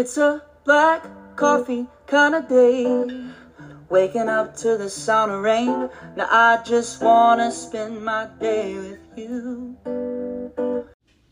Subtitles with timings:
[0.00, 1.02] It's a black
[1.34, 2.84] coffee kind of day.
[3.88, 5.90] Waking up to the sound of rain.
[6.14, 9.76] Now I just wanna spend my day with you.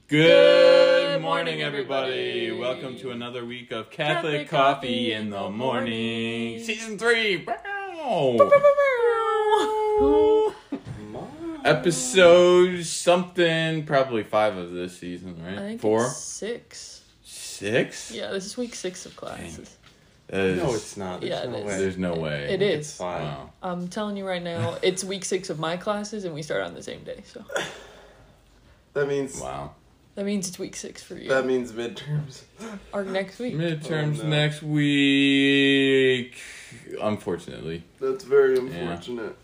[0.09, 2.51] Good morning, everybody.
[2.51, 7.47] Welcome to another week of Catholic, Coffee in the Morning, Season 3.
[11.65, 15.57] Episode something, probably five of this season, right?
[15.57, 16.07] I think Four?
[16.07, 16.96] it's six.
[17.57, 18.13] Six?
[18.13, 19.77] Yeah, this is week six of classes.
[20.29, 21.21] That is- No, it's not.
[21.23, 21.67] There's Yeah, no it is.
[21.67, 21.79] way.
[21.79, 22.53] There's no way.
[22.53, 23.23] It It's fine.
[23.23, 23.51] Wow.
[23.63, 26.75] I'm telling you right now, it's week six of my classes, and we start on
[26.75, 27.23] the same day.
[27.25, 27.45] So
[28.93, 29.73] That means Wow.
[30.17, 31.29] that means it's week six for you.
[31.31, 32.43] that means midterms.
[32.93, 33.55] Or next week.
[33.55, 34.29] Midterms Oh, no.
[34.29, 36.37] next week.
[37.01, 37.85] Unfortunately.
[38.01, 39.35] That's very unfortunate.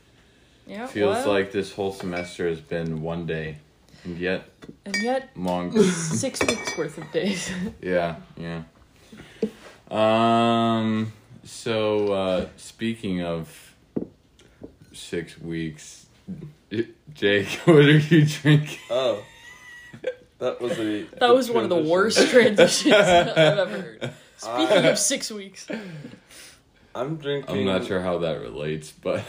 [0.67, 0.87] Yeah.
[0.87, 3.59] Feels well, like this whole semester has been one day.
[4.05, 4.49] And yet,
[4.85, 5.71] and yet long.
[5.83, 7.51] six weeks worth of days.
[7.81, 8.63] Yeah, yeah.
[9.91, 11.13] Um.
[11.45, 13.75] So, uh, speaking of
[14.93, 16.07] six weeks,
[17.15, 18.79] Jake, what are you drinking?
[18.91, 19.23] Oh,
[20.39, 21.03] that was a.
[21.21, 24.13] that was one of the worst transitions I've ever heard.
[24.37, 25.67] Speaking I- of six weeks,
[26.95, 27.57] I'm drinking.
[27.59, 29.23] I'm not sure how that relates, but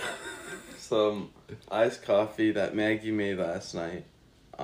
[0.79, 1.29] Some
[1.71, 4.05] iced coffee that Maggie made last night,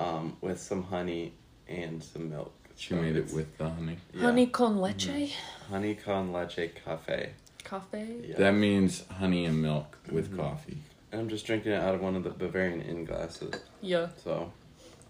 [0.00, 1.32] um, with some honey
[1.68, 2.52] and some milk.
[2.76, 3.98] she So made it with the honey.
[4.14, 5.34] yeah, honey con leche,
[5.68, 7.30] honey con leche cafe.
[7.62, 8.06] cafe.
[8.26, 8.36] Yeah.
[8.38, 10.36] That means honey and milk with Mhm.
[10.38, 10.78] coffee.
[11.12, 13.52] And I'm just drinking it out of one of the Bavarian Inn glasses.
[13.82, 14.52] Yeah, So,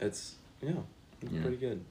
[0.00, 0.72] it's yeah,
[1.22, 1.42] it's Yeah.
[1.42, 1.84] pretty good.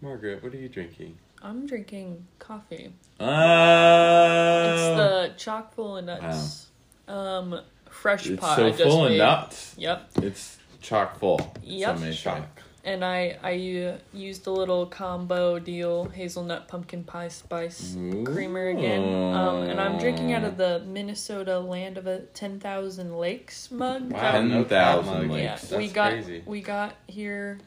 [0.00, 1.18] Margaret, what are you drinking?
[1.42, 2.92] I'm drinking coffee.
[3.20, 6.66] Oh, It's the chock full of nuts.
[7.08, 7.60] Um,
[7.90, 8.56] fresh It's pot.
[8.56, 9.74] so I just full of nuts.
[9.78, 10.10] Yep.
[10.22, 11.54] It's chock full.
[11.62, 11.98] Yep.
[11.98, 12.42] Some say.
[12.84, 19.02] And I I uh, used a little combo deal hazelnut pumpkin pie spice creamer again.
[19.34, 24.12] Um, and I'm drinking out of the Minnesota Land of a Ten Thousand Lakes mug.
[24.12, 25.30] Wow, That- 10,000 cap mug.
[25.30, 25.42] lakes.
[25.42, 26.42] yeah, That's we got crazy.
[26.46, 27.58] we got here.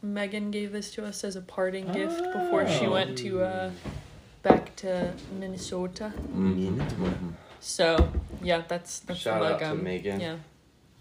[0.00, 2.92] Megan gave this to us as a parting gift before she Oh.
[2.92, 3.70] went to uh,
[4.44, 6.12] back to Minnesota.
[6.32, 7.32] Mhm, mhm.
[7.58, 8.08] So
[8.40, 10.20] yeah, that's that's Shout the mug out to I'm- Megan.
[10.20, 10.36] Yeah,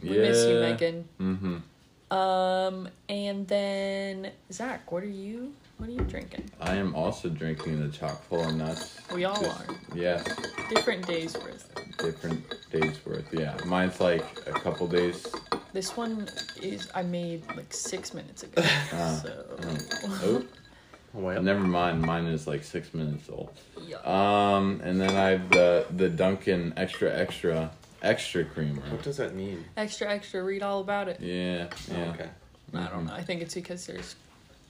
[0.01, 0.71] we miss you, Yeah.
[0.71, 1.05] Megan.
[1.19, 1.61] Mhm.
[2.09, 5.53] Um, and then Zach, what are you?
[5.77, 6.49] What are you drinking?
[6.59, 8.97] I am also drinking the chock full of nuts.
[9.13, 9.75] We all Just- are.
[9.93, 10.23] Yes,
[10.69, 11.69] Different days worth.
[11.97, 13.31] different days worth.
[13.33, 15.27] Yeah, mine's like a couple days.
[15.73, 16.27] This one
[16.61, 18.61] is I made like six minutes ago.
[18.93, 20.43] Ah, so Oh,
[21.15, 21.41] Oh, well.
[21.43, 22.01] never mind.
[22.01, 23.49] Mine is like six minutes old.
[23.85, 23.97] yeah.
[24.05, 27.71] Um, and then I have the the Dunkin' extra extra
[28.01, 28.81] extra creamer.
[28.89, 29.65] What does that mean?
[29.75, 30.43] Extra, extra.
[30.43, 31.19] Read all about it.
[31.19, 32.29] Yeah, oh, yeah, Oh, okay.
[32.73, 33.13] I don't know.
[33.13, 34.15] I think it's because there's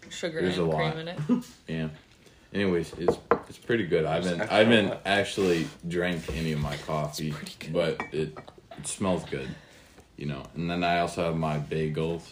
[0.10, 0.94] sugar There's a and lot.
[0.94, 1.46] cream in it.
[1.68, 1.88] yeah.
[2.54, 3.18] Anyways, it's
[3.50, 4.06] it's pretty good.
[4.06, 7.34] I haven't extra I haven't actually drank any of my coffee,
[7.72, 8.38] but it
[8.78, 9.50] it smells good.
[10.16, 12.32] You know, and then I also have my bagels.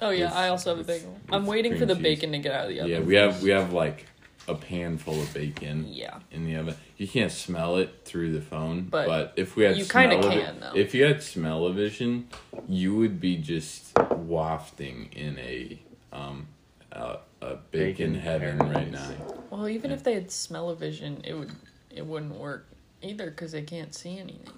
[0.00, 1.16] Oh yeah, With- I also have a with- bagel.
[1.30, 2.02] I'm waiting for the cheese.
[2.02, 2.90] bacon to get out of the oven.
[2.92, 4.06] Yeah, we have we have like
[4.48, 5.86] a pan full of bacon.
[5.88, 6.18] Yeah.
[6.30, 6.74] in the oven.
[6.96, 10.32] You can't smell it through the phone, But but, if we had you kinda smell
[10.32, 10.72] can, though.
[10.74, 12.28] If you had smell-o-vision,
[12.68, 15.78] you would be just wafting in a
[16.12, 16.46] um
[16.92, 18.74] a, a bacon, Bacon heaven paradise.
[18.76, 19.34] right now.
[19.50, 21.52] Well, even if they had smell-o-vision, it would
[21.90, 22.66] it wouldn't work
[23.00, 24.52] either because they can't see anything.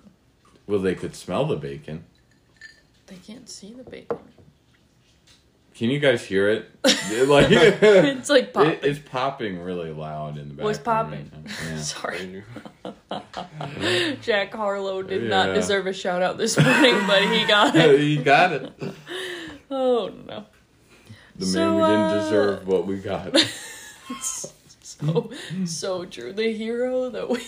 [0.67, 2.05] Well, they could smell the bacon.
[3.07, 4.19] They can't see the bacon.
[5.75, 6.71] Can you guys hear it?
[7.11, 8.71] It, like it's like popping.
[8.73, 10.67] it- it's popping really loud in the background.
[10.69, 11.31] Was popping.
[11.69, 11.77] Yeah.
[11.79, 12.43] Sorry.
[14.23, 18.01] Jack Harlow did not deserve a shout out this morning, but he got it.
[18.01, 18.73] you got it.
[19.71, 20.45] Oh no.
[21.37, 23.37] The So, man we didn't uh, deserve what we got.
[24.21, 25.31] So
[25.67, 26.33] so true.
[26.33, 27.41] The hero that we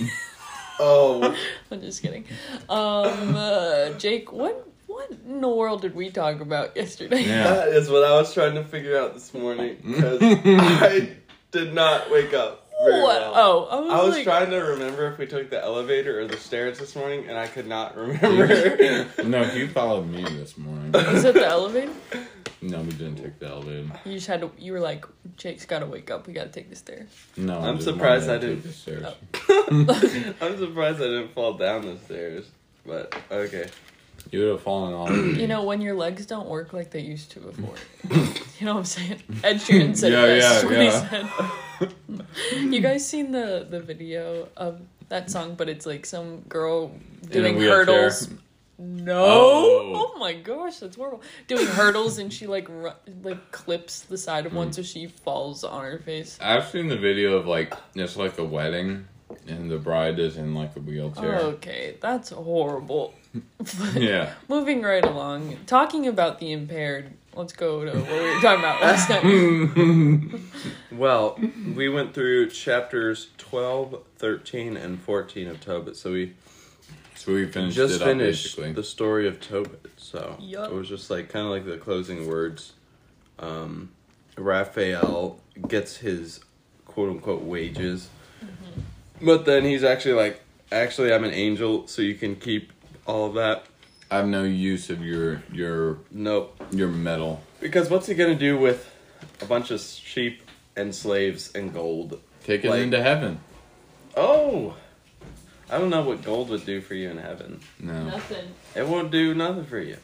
[0.78, 1.34] Oh,
[1.70, 2.25] I'm just kidding.
[2.69, 4.66] Um uh, Jake, what
[4.96, 7.22] what in the world did we talk about yesterday?
[7.22, 7.44] Yeah.
[7.44, 11.16] that is what I was trying to figure out this morning because I
[11.50, 13.21] did not wake up very What?
[13.21, 13.32] well.
[13.34, 16.26] Oh, I was, I was like, trying to remember if we took the elevator or
[16.26, 19.06] the stairs this morning, and I could not remember.
[19.24, 20.92] no, you followed me this morning.
[20.92, 21.92] Was it the elevator?
[22.62, 23.86] No, we didn't take the elevator.
[24.04, 24.50] You just had to.
[24.59, 25.04] You were like,
[25.36, 26.26] Jake's got to wake up.
[26.26, 27.09] We got to take the stairs.
[27.36, 29.06] No, I'm just surprised wanted I to didn't- take the stairs.
[29.48, 30.34] Oh.
[30.47, 32.44] I'm surprised I didn't fall down the stairs,
[32.84, 33.68] but okay.
[34.30, 35.14] You would have fallen all over.
[35.16, 37.74] You know, when your legs don't work like they used to before.
[38.58, 39.22] you know what I'm saying?
[39.44, 41.90] Ed Sheeran said Yeah, it best yeah, when he yeah.
[42.58, 42.72] said.
[42.72, 45.54] you guys seen the the video of that song?
[45.54, 46.92] But it's like some girl
[47.30, 48.28] doing hurdles
[48.78, 49.24] No.
[49.24, 50.12] Oh.
[50.14, 50.18] Oh.
[50.18, 51.22] my gosh, that's horrible.
[51.46, 52.90] Doing hurdles and she like ru-
[53.22, 54.74] like clips the side of one mm.
[54.74, 56.38] so she falls on her face.
[56.40, 59.06] I've seen the video of like it's like a wedding
[59.48, 61.37] and the bride is in like a wheelchair.
[61.39, 63.15] Okay, that's horrible.
[63.95, 64.33] Yeah.
[64.48, 67.13] Moving right along, talking about the impaired.
[67.34, 70.41] Let's go to what we were talking about last night.
[70.91, 71.39] Well,
[71.75, 76.33] we went through chapters 12, 13, and 14 of Tobit, so we
[77.15, 78.72] So we finished just it up finished basically.
[78.72, 79.87] the story of Tobit.
[79.98, 80.71] So Yup.
[80.71, 82.72] it was just like kind of like the closing words.
[83.39, 83.91] Um,
[84.39, 85.39] Raphael
[85.69, 86.41] gets his
[86.87, 88.09] quote unquote wages,
[88.43, 88.81] Mm-hmm.
[89.21, 90.41] But then he's actually like,
[90.72, 92.72] actually, I'm an angel, so you can keep
[93.07, 93.65] all of that.
[94.10, 96.57] I have no use of your your Nope.
[96.71, 97.42] your metal.
[97.60, 98.89] Because what's he gonna do with
[99.42, 100.42] a bunch of sheep
[100.77, 102.21] and slaves and gold?
[102.45, 103.41] Take it Like- into heaven.
[104.16, 104.77] Oh,
[105.69, 107.60] I don't know what gold would do for you in heaven.
[107.80, 108.04] No.
[108.04, 108.47] Nothing.
[108.77, 109.97] It won't do nothing for you.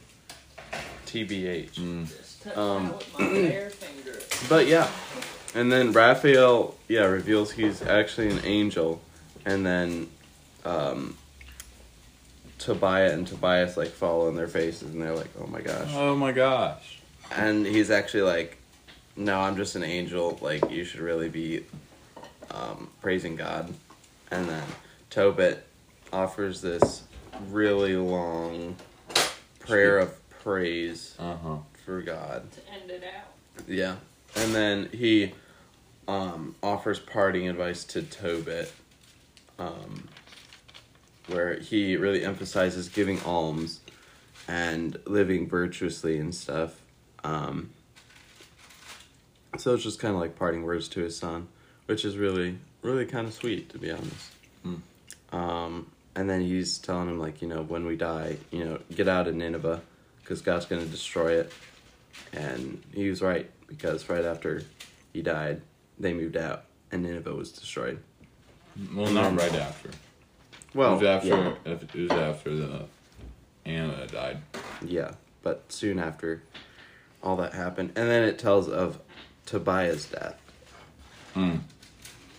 [1.06, 1.75] TBH.
[1.75, 2.08] Mm.
[2.08, 4.19] Just touch Um, that with my bare finger.
[4.49, 4.91] But yeah,
[5.54, 9.00] and then Raphael, yeah, reveals he's actually an angel,
[9.44, 10.08] and then
[10.64, 11.16] um,
[12.58, 16.14] Tobiah and Tobias like fall on their faces, and they're like, "Oh my gosh!" Oh
[16.16, 16.99] my gosh.
[17.32, 18.58] And he's actually like,
[19.16, 20.38] "No, I'm just an angel.
[20.40, 21.64] Like you should really be
[22.50, 23.72] um, praising God."
[24.31, 24.64] And then
[25.10, 25.66] Tobit
[26.12, 27.02] offers this
[27.50, 28.76] really long
[29.60, 31.56] prayer of praise Uh huh.
[31.84, 32.50] for God.
[32.52, 33.28] To end it out.
[33.69, 33.96] Yeah.
[34.37, 35.32] And then he
[36.08, 38.72] um, offers parting advice to Tobit,
[39.58, 40.08] um,
[41.28, 43.81] where he really emphasizes giving alms
[44.49, 46.81] and living virtuously and stuff.
[47.25, 47.70] Um,
[49.58, 51.49] so it's just kind of like parting words to his son,
[51.87, 54.31] which is really, really kind of sweet, to be honest.
[54.62, 54.76] Hmm.
[55.31, 59.08] Um, and then he's telling him, like, you know, when we die, you know, get
[59.08, 59.81] out of Nineveh
[60.22, 61.52] because God's going to destroy it.
[62.32, 64.64] And he was right because right after
[65.12, 65.62] he died,
[65.99, 67.99] they moved out and Nineveh was destroyed.
[68.94, 69.91] Well, not right after.
[70.75, 71.29] Well, it was after.
[71.29, 72.85] yeah, It was after the
[73.65, 74.39] Anna died.
[74.85, 75.12] yeah,
[75.43, 76.43] but soon after
[77.23, 78.99] all that happened, and then it tells of
[79.47, 80.41] Tobiah's death.
[81.37, 81.61] Mm.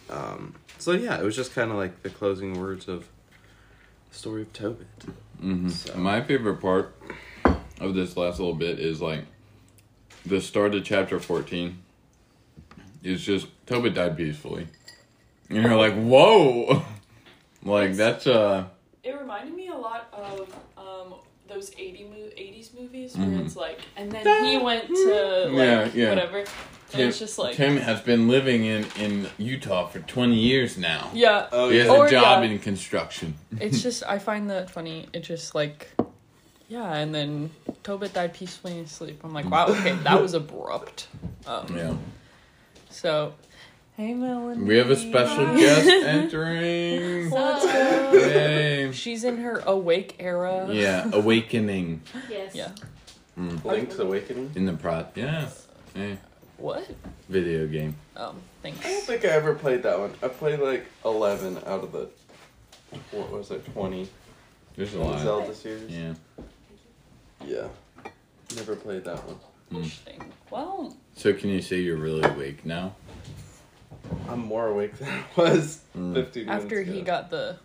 [0.10, 3.08] Um, so yeah, it was just kind of like the closing words of
[4.10, 4.88] the story of Tobit.
[5.40, 6.96] hmm So- My favorite part
[7.80, 9.26] of this last little bit is like
[10.26, 11.78] the start of chapter 14
[13.04, 14.68] is just Tobit died peacefully.
[15.50, 16.84] And you're like, whoa!
[17.64, 18.66] like, that's, uh,
[19.04, 21.16] It reminded me a lot of um,
[21.48, 23.46] those 80 mo- 80s movies where Mhm.
[23.46, 26.10] it's like, and then he went to, like, Yeah, yeah.
[26.10, 26.40] whatever.
[26.40, 26.48] And
[26.90, 31.10] Tim, it's just like, Tim has been living in, in Utah for 20 years now.
[31.14, 31.48] yeah.
[31.52, 32.50] Oh He has Or, a job yeah.
[32.52, 33.36] in construction.
[33.60, 35.08] It's just, I find that funny.
[35.14, 35.90] It's just like,
[36.70, 37.50] yeah, and then
[37.84, 39.22] Tobit died peacefully in his sleep.
[39.24, 41.08] I'm like, wow, okay, that was abrupt.
[41.46, 41.94] Um, Yeah.
[42.94, 43.34] So,
[43.98, 44.64] hey, Melanie.
[44.64, 47.30] We have a special guest entering.
[47.32, 48.14] Let's go.
[48.14, 48.92] Yay.
[48.92, 50.68] She's in her awake era.
[50.72, 52.54] Yeah, awakening Yes.
[52.54, 52.70] Yeah.
[53.36, 54.52] Link's Awakening.
[54.56, 55.08] in the prod.
[55.16, 55.50] Yeah.
[55.96, 56.20] Hey,
[56.58, 56.88] What?
[57.30, 57.96] video game.
[58.16, 58.86] Um, thanks.
[58.86, 60.14] I don't think I ever played that one.
[60.22, 62.10] I played like eleven out of the
[63.12, 64.08] what was it twenty
[64.76, 65.20] There's a lot.
[65.22, 65.90] Zelda series.
[65.90, 66.14] Yeah.
[67.44, 67.68] Yeah.
[68.56, 69.38] Never played that one.
[69.76, 70.32] Interesting.
[70.50, 72.96] Well, So can you say you're really awake now?
[74.30, 76.14] I'm more awake than I was Mm.
[76.14, 77.04] fifteen minutes after he ago.
[77.06, 77.58] got the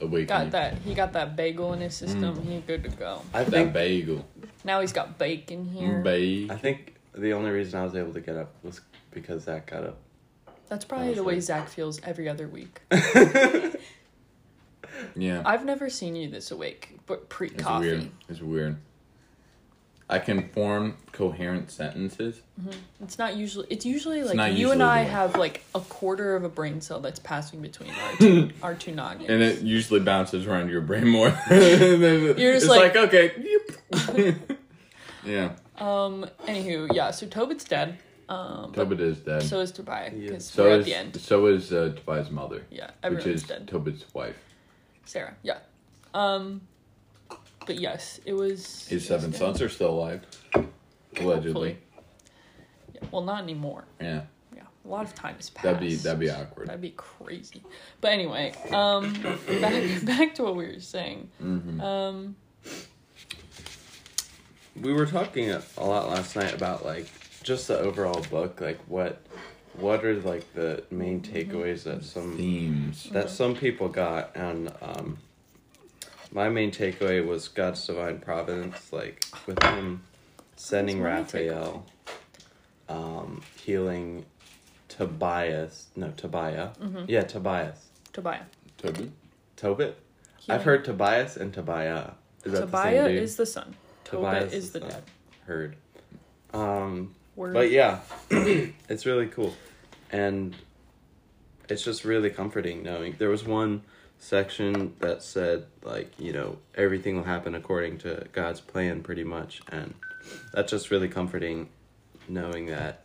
[0.00, 0.26] Awakening.
[0.26, 2.44] got that he got that bagel in his system, Mm.
[2.44, 3.22] he's good to go.
[3.34, 4.24] I That think bagel.
[4.64, 6.00] Now he's got bacon here.
[6.00, 6.52] Bagel.
[6.52, 9.84] I think the only reason I was able to get up was because Zach got
[9.84, 9.98] up.
[10.68, 12.80] That's probably the way Zach feels every other week.
[15.16, 15.42] Yeah.
[15.46, 17.86] I've never seen you this awake, but pre It's coffee.
[17.86, 18.10] weird.
[18.28, 18.76] It's weird.
[20.10, 22.40] I can form coherent sentences.
[23.02, 23.66] It's not usually.
[23.70, 25.10] It's usually like not you and I the way.
[25.12, 28.92] have like a quarter of a brain cell that's passing between our two, our two
[28.94, 29.30] noggins.
[29.30, 31.28] And it usually bounces around your brain more.
[31.50, 34.36] You're just it's like- like, okay.
[35.24, 35.52] Yeah.
[35.78, 36.26] um.
[36.46, 37.10] Anywho, yeah.
[37.10, 37.98] So Tobit's dead.
[38.28, 38.72] Um.
[38.72, 39.42] Tobit is dead.
[39.42, 40.38] so is Tobiah Yeah.
[40.38, 41.16] So we're at is the end.
[41.20, 42.90] so is uh, Tobias' mother, Yeah.
[43.08, 43.68] which is dead.
[43.68, 44.36] Tobit's wife.
[45.04, 45.34] Sarah.
[45.42, 45.58] Yeah.
[46.14, 46.62] Um.
[47.66, 48.86] But yes, it was.
[48.88, 50.22] His seven sons are still alive,
[51.18, 51.78] allegedly.
[52.94, 53.84] Yeah, well, not anymore.
[54.00, 54.22] Yeah,
[54.54, 55.64] Yeah, a lot of time has passed.
[55.64, 56.68] that'd be that'd be awkward.
[56.68, 57.62] That'd be crazy.
[58.00, 59.12] But anyway, um,
[59.60, 61.28] back back to what we were saying.
[61.38, 62.36] hmm Um,
[64.80, 67.06] We were talking a a lot last night about like
[67.42, 69.20] just the overall book, like what
[69.74, 73.08] what are like the main takeaways that some Themes.
[73.12, 75.18] that some people got and um
[76.32, 80.02] my main takeaway was God's divine providence, like with him
[80.56, 81.86] sending Raphael,
[82.88, 84.24] um, healing
[84.88, 85.88] Tobias.
[85.96, 86.70] No, Tobiah.
[86.80, 87.04] Mm-hmm.
[87.08, 87.88] Yeah, Tobias.
[88.12, 88.44] Tobiah.
[88.78, 89.12] Toby?
[89.56, 89.98] Tobit.
[90.48, 92.12] I've heard Tobias and Tobiah.
[92.44, 93.22] Is that the same dude?
[93.22, 93.74] is the son.
[94.04, 94.88] Tobias Tobit is the son.
[94.88, 95.02] dad.
[95.46, 95.76] Heard.
[96.52, 97.54] Um, Word.
[97.54, 99.54] but yeah, it's really cool,
[100.10, 100.56] and
[101.68, 103.82] it's just really comforting knowing there was one
[104.20, 109.62] section that said like you know everything will happen according to God's plan pretty much,
[109.72, 109.94] and
[110.52, 111.68] that's just really comforting,
[112.28, 113.04] knowing that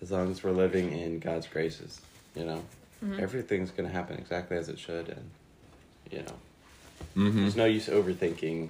[0.00, 2.00] as long as we're living in God's graces,
[2.34, 2.62] you know,
[3.04, 3.18] Mm-hmm.
[3.18, 5.30] everything's gonna happen exactly as it should, and
[6.10, 6.34] you know,
[7.16, 7.40] Mm-hmm.
[7.40, 8.68] there's no use overthinking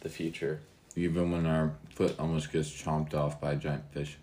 [0.00, 0.58] the future.
[0.96, 4.16] Even when our foot almost gets chomped off by a giant fish.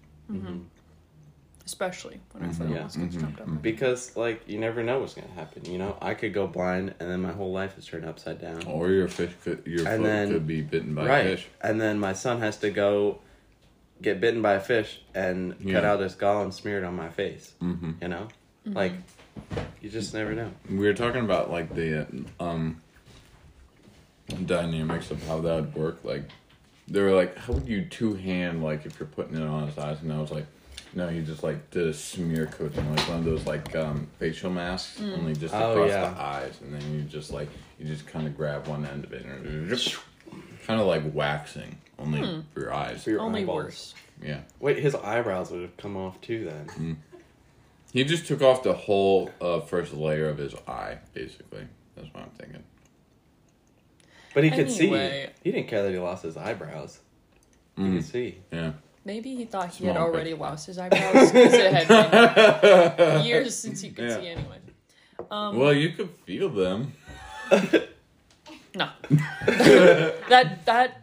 [1.71, 2.55] Especially when our Mhm.
[2.57, 2.75] foot Yeah.
[2.79, 3.21] almost gets Mhm.
[3.21, 3.61] chopped up.
[3.61, 5.63] Because like you never know what's gonna happen.
[5.71, 8.63] You know, I could go blind and then my whole life is turned upside down.
[8.67, 11.25] Or your fish could your And foot then- could be bitten by right.
[11.25, 11.47] a fish.
[11.61, 13.19] And then my son has to go
[14.01, 17.07] get bitten by a fish and cut out his gall and smear it on my
[17.09, 17.53] face.
[17.61, 17.91] Mm-hmm.
[18.01, 18.27] You know,
[18.65, 18.93] like
[19.81, 20.51] you just never know.
[20.69, 22.05] We were talking about like the uh,
[22.43, 22.81] um
[24.45, 26.03] dynamics of how that would work.
[26.03, 26.23] Like
[26.89, 29.77] they were like, how would you two hand like if you're putting it on his
[29.77, 30.01] eyes?
[30.01, 30.47] And I was like,
[30.93, 34.49] no, you just like did a smear coating, like one of those like um facial
[34.49, 36.09] masks, only just Oh, across yeah.
[36.13, 39.13] the eyes, and then you just like you just kind of grab one end of
[39.13, 39.69] it and
[40.65, 43.03] kind of like waxing, only for your eyes.
[43.03, 43.55] For your Only eyeballs.
[43.63, 43.95] worse.
[44.23, 44.41] Yeah.
[44.59, 46.67] Wait, his eyebrows would have come off too Mm.
[46.77, 46.97] then.
[47.93, 51.67] He just took off the whole uh, first layer of his eye, basically.
[51.95, 52.63] That's what I'm thinking.
[54.33, 54.87] But he could see.
[55.43, 56.99] He didn't care that he lost his eyebrows.
[57.75, 57.95] He Mm.
[57.97, 58.37] could see.
[58.51, 58.73] Yeah.
[59.03, 63.81] Maybe he thought he had already lost his eyebrows because it had been years since
[63.81, 64.19] he could Yeah.
[64.19, 64.59] see anyone.
[65.29, 66.93] Um, Well, you could feel them.
[68.75, 68.89] no.
[70.29, 70.97] that that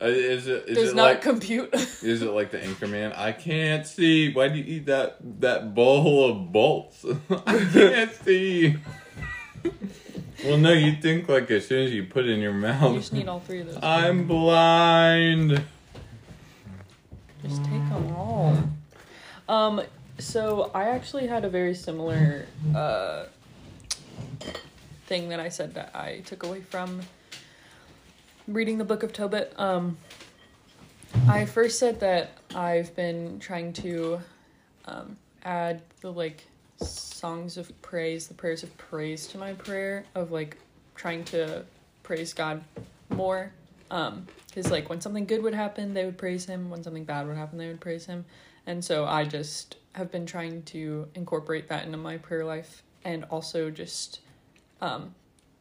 [0.00, 1.72] Uh, is it is does it not like compute.
[2.02, 3.16] is it like the Anchorman?
[3.16, 4.32] I can't see.
[4.32, 7.04] Why do you eat that that bowl of bolts?
[7.46, 8.76] I can't see.
[10.44, 12.92] well, no, you think like as soon as you put it in your mouth.
[12.94, 13.78] you just need all three of those.
[13.82, 15.62] I'm blind.
[17.42, 18.56] Just take them all.
[19.48, 19.82] Um,
[20.18, 23.24] so I actually had a very similar uh,
[25.06, 27.02] thing that I said that I took away from
[28.46, 29.52] reading the book of Tobit.
[29.56, 29.96] Um,
[31.28, 34.20] I first said that I've been trying to
[34.86, 36.44] um, add the like
[36.80, 40.56] songs of praise, the prayers of praise to my prayer of like
[40.94, 41.64] trying to
[42.02, 42.62] praise God
[43.10, 43.52] more.
[43.92, 46.70] Um, because like when something good would happen, they would praise him.
[46.70, 48.24] When something bad would happen, they would praise him.
[48.66, 53.24] And so I just have been trying to incorporate that into my prayer life, and
[53.24, 54.20] also just
[54.80, 55.14] um,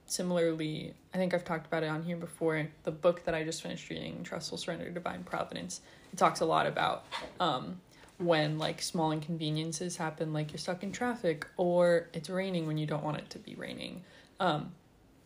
[0.06, 2.68] similarly, I think I've talked about it on here before.
[2.84, 5.82] The book that I just finished reading, Trustful Surrender Divine Providence,
[6.14, 7.06] it talks a lot about
[7.40, 7.82] um,
[8.18, 12.86] when like small inconveniences happen, like you're stuck in traffic or it's raining when you
[12.86, 14.04] don't want it to be raining.
[14.40, 14.72] Um,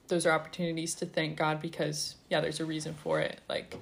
[0.08, 3.42] those are opportunities to thank God because yeah, there's a reason for it.
[3.50, 3.76] Like,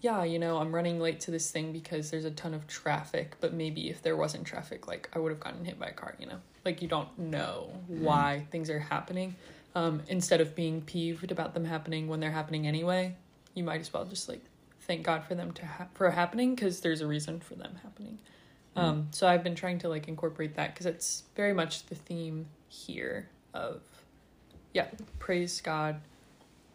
[0.00, 3.36] yeah, you know, I'm running late to this thing because there's a ton of traffic,
[3.40, 6.14] but maybe if there wasn't traffic, like I would have gotten hit by a car,
[6.18, 6.38] you know?
[6.64, 9.36] Like you don't know why things are happening.
[9.74, 13.14] Um, instead of being peeved about them happening when they're happening anyway,
[13.54, 14.42] you might as well just like
[14.80, 18.18] thank God for them to ha- for happening because there's a reason for them happening.
[18.76, 22.46] Um, so I've been trying to like incorporate that because it's very much the theme
[22.68, 23.82] here of
[24.72, 24.86] yeah,
[25.18, 26.00] praise God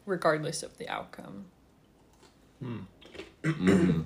[0.06, 1.46] regardless of the outcome.
[2.64, 2.82] Mm-hmm.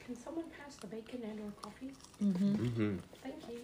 [0.00, 1.92] Can someone pass the bacon and or coffee?
[2.22, 2.54] Mm-hmm.
[2.54, 2.96] Mm-hmm.
[3.22, 3.60] Thank you.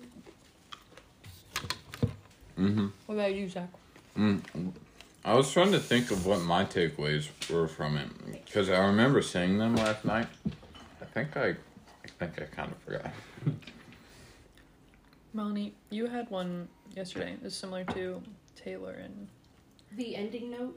[2.59, 2.87] Mm-hmm.
[3.07, 3.69] What about you, Zach?
[4.17, 4.41] Mm.
[5.25, 8.09] I was trying to think of what my takeaways were from it
[8.45, 10.29] because I remember saying them last night.
[11.01, 13.11] I think I, I think I kind of forgot.
[15.35, 17.33] Melanie, you had one yesterday.
[17.33, 18.23] It was similar to
[18.67, 19.29] Taylor and
[19.93, 20.77] The ending note.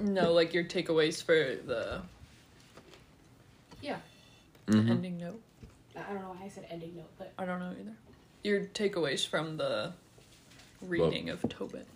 [0.00, 1.32] no, like your takeaways for
[1.64, 2.02] the
[3.80, 4.00] Yeah.
[4.66, 4.90] Mhm.
[4.90, 5.40] ending note.
[5.94, 7.94] I don't know why I said ending note, but I don't know either.
[8.42, 9.92] Your takeaways from the
[10.82, 11.86] reading of Tobit.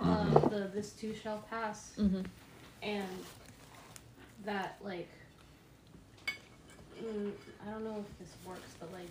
[0.00, 2.22] uh, the this too shall pass, Mm-hmm.
[2.82, 3.24] and
[4.46, 5.10] that like
[6.98, 7.32] mm,
[7.66, 9.10] I don't know if this works, but like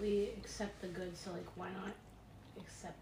[0.00, 1.92] we accept the good, so like why not
[2.58, 2.98] accept?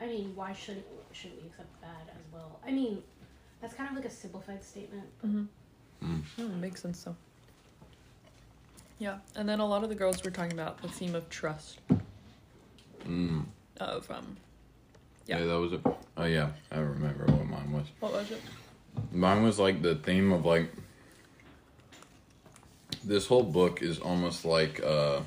[0.00, 2.60] I mean, why shouldn't shouldn't we accept bad as well?
[2.66, 3.02] I mean,
[3.60, 5.06] that's kind of like a simplified statement.
[5.26, 5.44] Mm-hmm.
[6.04, 6.22] Mm.
[6.38, 7.16] No, it makes sense though.
[8.98, 11.80] Yeah, and then a lot of the girls were talking about the theme of trust
[13.06, 13.44] Mm.
[13.80, 14.36] of um
[15.26, 15.38] Yeah.
[15.38, 15.80] Yeah, that was it.
[16.16, 17.86] Oh yeah, I remember what mine was.
[18.00, 18.42] What was it?
[19.12, 20.72] Mine was like the theme of like
[23.04, 25.20] this whole book is almost like uh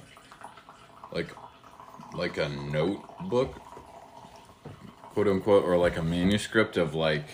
[1.11, 1.29] like
[2.13, 3.61] like a notebook
[5.13, 7.25] quote unquote or like a manuscript of like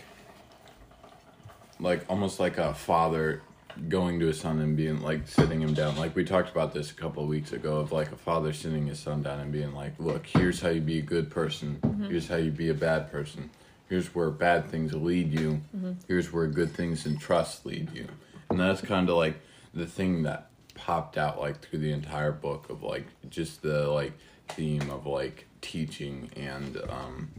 [1.79, 3.41] like almost like a father
[3.87, 5.95] going to his son and being like sitting him down.
[5.95, 8.87] Like we talked about this a couple of weeks ago of like a father sitting
[8.87, 11.79] his son down and being like look here's how you be a good person.
[12.09, 13.51] Here's how you be a bad person.
[13.89, 15.61] Here's where bad things lead you.
[16.07, 18.07] Here's where good things and trust lead you.
[18.49, 19.39] And that's kind of like
[19.73, 24.13] the thing that popped out like through the entire book of like just the like
[24.49, 27.29] theme of like teaching and um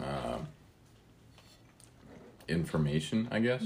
[0.00, 0.38] uh
[2.48, 3.62] information i guess.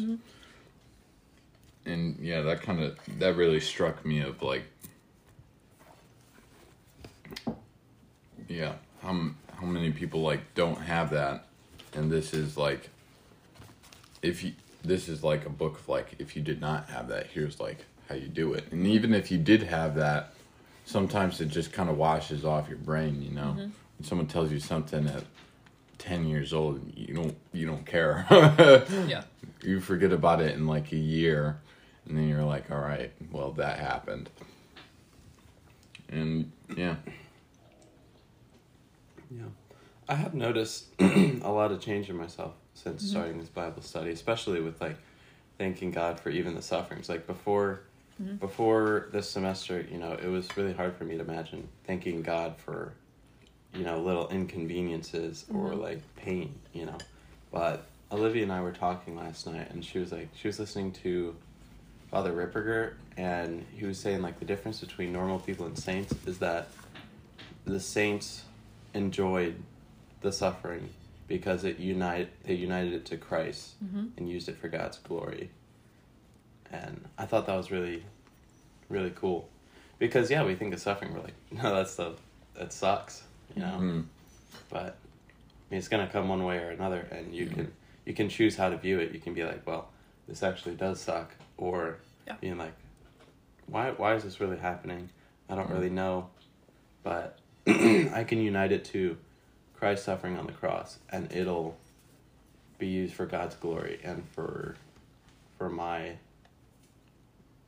[1.84, 4.64] And yeah that kind of that really struck me of like
[8.48, 11.46] yeah how how many people like don't have that
[11.94, 12.90] and this is like
[14.22, 14.52] if you
[14.84, 17.84] this is like a book of like if you did not have that here's like
[18.08, 18.64] how you do it.
[18.70, 20.32] And even if you did have that
[20.84, 23.52] sometimes it just kind of washes off your brain you know?
[23.98, 25.24] When someone tells you something at
[26.06, 28.26] 10 years old you don't you don't care
[29.06, 29.22] Yeah.
[29.62, 31.58] you forget about it in like a year
[32.08, 34.30] and then you're like all right well that happened
[36.08, 36.96] and yeah
[39.30, 39.46] Yeah.
[40.08, 43.10] I have noticed a lot of change in myself since mm-hmm.
[43.10, 44.96] starting this Bible study, especially with like
[45.58, 47.08] thanking God for even the sufferings.
[47.08, 47.80] Like before
[48.22, 48.36] mm-hmm.
[48.36, 52.56] before this semester, you know, it was really hard for me to imagine thanking God
[52.56, 52.92] for
[53.76, 55.80] you know, little inconveniences or mm-hmm.
[55.80, 56.98] like pain, you know.
[57.52, 60.92] But Olivia and I were talking last night and she was like she was listening
[60.92, 61.34] to
[62.10, 66.38] Father Ripperger and he was saying like the difference between normal people and saints is
[66.38, 66.68] that
[67.64, 68.44] the saints
[68.94, 69.56] enjoyed
[70.20, 70.88] the suffering
[71.28, 74.06] because it unite they united it to Christ mm-hmm.
[74.16, 75.50] and used it for God's glory.
[76.72, 78.04] And I thought that was really
[78.88, 79.48] really cool.
[79.98, 82.14] Because yeah, we think of suffering, we're like, no, that's the
[82.54, 83.22] that sucks,
[83.56, 83.78] you know.
[83.80, 84.04] Mm.
[84.70, 87.72] But I mean, it's gonna come one way or another, and you can
[88.04, 89.12] you can choose how to view it.
[89.12, 89.88] You can be like, well,
[90.28, 92.36] this actually does suck, or Yeah.
[92.40, 92.74] being like,
[93.66, 95.08] why why is this really happening?
[95.48, 96.28] I don't really know,
[97.02, 99.16] but I can unite it to
[99.74, 101.76] Christ suffering on the cross, and it'll
[102.78, 104.76] be used for God's glory and for
[105.58, 106.16] for my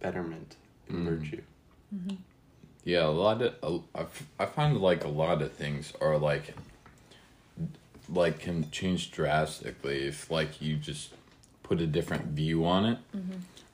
[0.01, 0.57] betterment
[0.89, 1.05] and Mm.
[1.05, 1.43] virtue.
[2.85, 6.55] Yeah, a lot of I f- I find like a lot of things are like
[8.09, 11.11] like can change drastically if like you just
[11.63, 12.99] put a different view on it.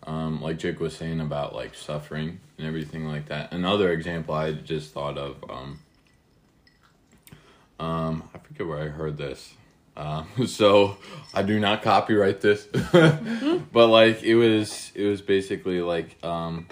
[0.07, 3.53] Um, like Jake was saying about like suffering and everything like that.
[3.53, 5.43] Another example I just thought of.
[5.49, 5.79] Um,
[7.81, 9.55] um, I forget where I heard this.
[9.97, 10.97] Um, so
[11.33, 16.67] I do not copyright this, but like it was it was basically like um,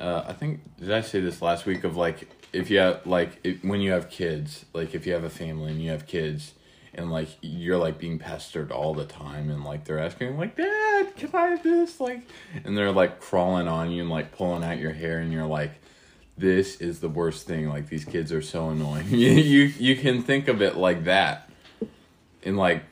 [0.00, 3.38] uh, I think did I say this last week of like if you have like
[3.44, 6.54] if, when you have kids like if you have a family and you have kids
[6.94, 11.14] and like you're like being pestered all the time and like they're asking like dad
[11.16, 12.00] can I have this?
[12.00, 12.22] Like
[12.64, 15.72] and they're like crawling on you and like pulling out your hair and you're like
[16.36, 17.68] this is the worst thing.
[17.68, 19.08] Like these kids are so annoying.
[19.08, 21.50] You you, you can think of it like that.
[22.44, 22.84] And like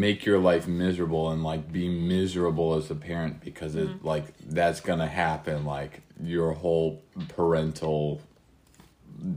[0.00, 4.80] make your life miserable and like be miserable as a parent because it like that's
[4.80, 8.20] gonna happen like your whole parental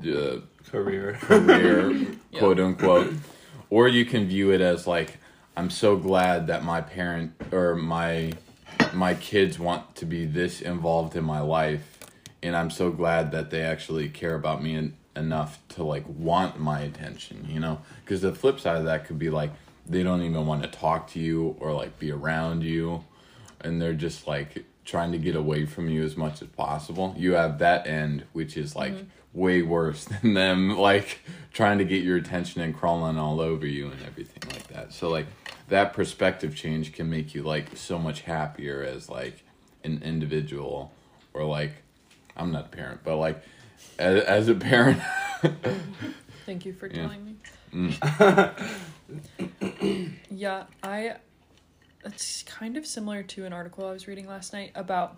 [0.06, 1.14] uh, Career.
[1.22, 3.14] career quote unquote.
[3.70, 5.18] Or you can view it as like
[5.56, 8.34] i'm so glad that my parent or my
[8.94, 12.00] my kids want to be this involved in my life
[12.44, 16.60] and i'm so glad that they actually care about me en- enough to like want
[16.60, 17.80] my attention you know?
[18.04, 19.52] Because the flip side of that could be like
[19.90, 23.04] they don't even want to talk to you or like be around you
[23.62, 27.14] and they're just like trying to get away from you as much as possible.
[27.18, 29.06] You have that end, which is like mm-hmm.
[29.34, 31.20] way worse than them like
[31.52, 34.94] trying to get your attention and crawling all over you and everything like that.
[34.94, 35.28] So like
[35.68, 39.44] that perspective change can make you like so much happier as like
[39.84, 40.92] an individual
[41.34, 41.74] or like
[42.38, 43.44] I'm not a parent, but like
[43.98, 45.02] as, as a parent
[46.46, 46.96] Thank you for Yeah.
[46.96, 47.36] telling me.
[47.74, 48.54] Mm.
[50.32, 51.16] yeah, I.
[52.06, 55.18] It's kind of similar to an article I was reading last night about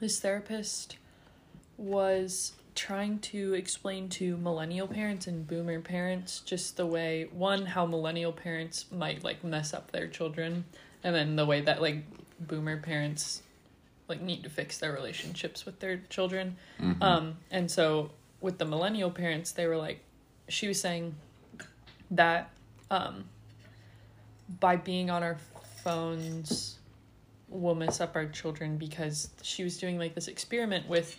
[0.00, 0.96] this therapist
[1.78, 7.84] was trying to explain to millennial parents and boomer parents just the way one how
[7.84, 10.64] millennial parents might like mess up their children
[11.02, 12.04] and then the way that like
[12.38, 13.42] boomer parents
[14.06, 16.56] like need to fix their relationships with their children
[17.00, 19.98] um and so with the millennial parents they were like
[20.48, 21.16] she was saying
[22.12, 22.50] that
[22.90, 23.24] um,
[24.60, 25.38] by being on our
[25.82, 26.78] phones
[27.48, 31.18] will mess up our children because she was doing like this experiment with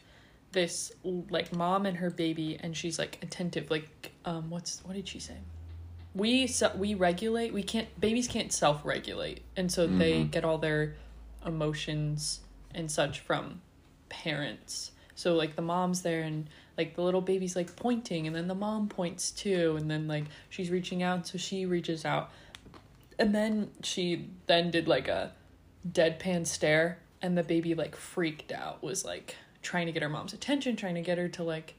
[0.52, 5.08] this like mom and her baby and she's like attentive like um what's what did
[5.08, 5.38] she say?
[6.16, 10.96] We so we regulate we can't babies can't self-regulate and so they get all their
[11.46, 12.42] emotions
[12.74, 13.62] and such from
[14.10, 14.92] parents.
[15.16, 16.48] So like the mom's there and
[16.80, 20.24] like the little baby's like pointing and then the mom points too and then like
[20.50, 22.32] she's reaching out so she reaches out
[23.20, 25.32] and then she then did like a
[25.92, 30.32] deadpan stare and the baby like freaked out was like trying to get her mom's
[30.34, 31.76] attention trying to get her to like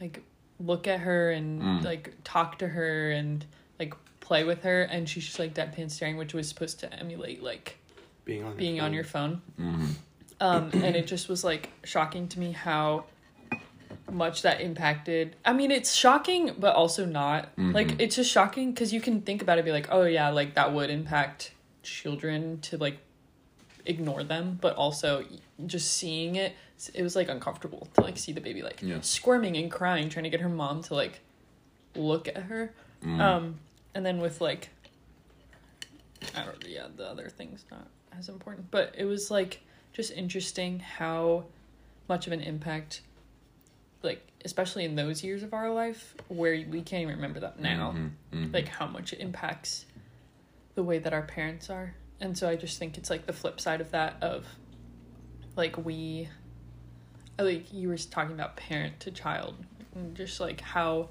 [0.00, 0.22] like
[0.58, 1.84] look at her and Mm.
[1.84, 3.46] like talk to her and
[3.78, 7.42] like play with her and she's just like deadpan staring which was supposed to emulate
[7.44, 7.78] like
[8.24, 9.86] being on being on your phone Mm-hmm.
[10.40, 13.04] um and it just was like shocking to me how
[14.12, 17.48] much that impacted i mean it's shocking but also not.
[17.56, 20.54] Like it's just shocking because you can think about it be like oh yeah like
[20.54, 22.98] that would impact children to like
[23.86, 25.24] ignore them but also
[25.66, 26.54] just seeing it
[26.94, 29.00] it was like uncomfortable to like see the baby like Yeah.
[29.00, 31.20] squirming and crying trying to get her mom to like
[31.94, 32.72] look at her.
[33.04, 33.58] Um
[33.94, 34.70] and then with like
[36.36, 37.86] i don't yeah the other thing's not
[38.18, 39.60] as important but it was like
[39.92, 41.44] just interesting how
[42.08, 43.00] much of an impact
[44.02, 47.94] like especially in those years of our life where we can't even remember that now
[48.32, 48.52] Mhm.
[48.54, 49.84] like how much it impacts
[50.74, 53.60] the way that our parents are and so i just think it's like the flip
[53.60, 54.46] side of that of
[55.56, 56.28] like we
[57.38, 59.54] like you were talking about parent to child
[59.94, 61.08] and just like how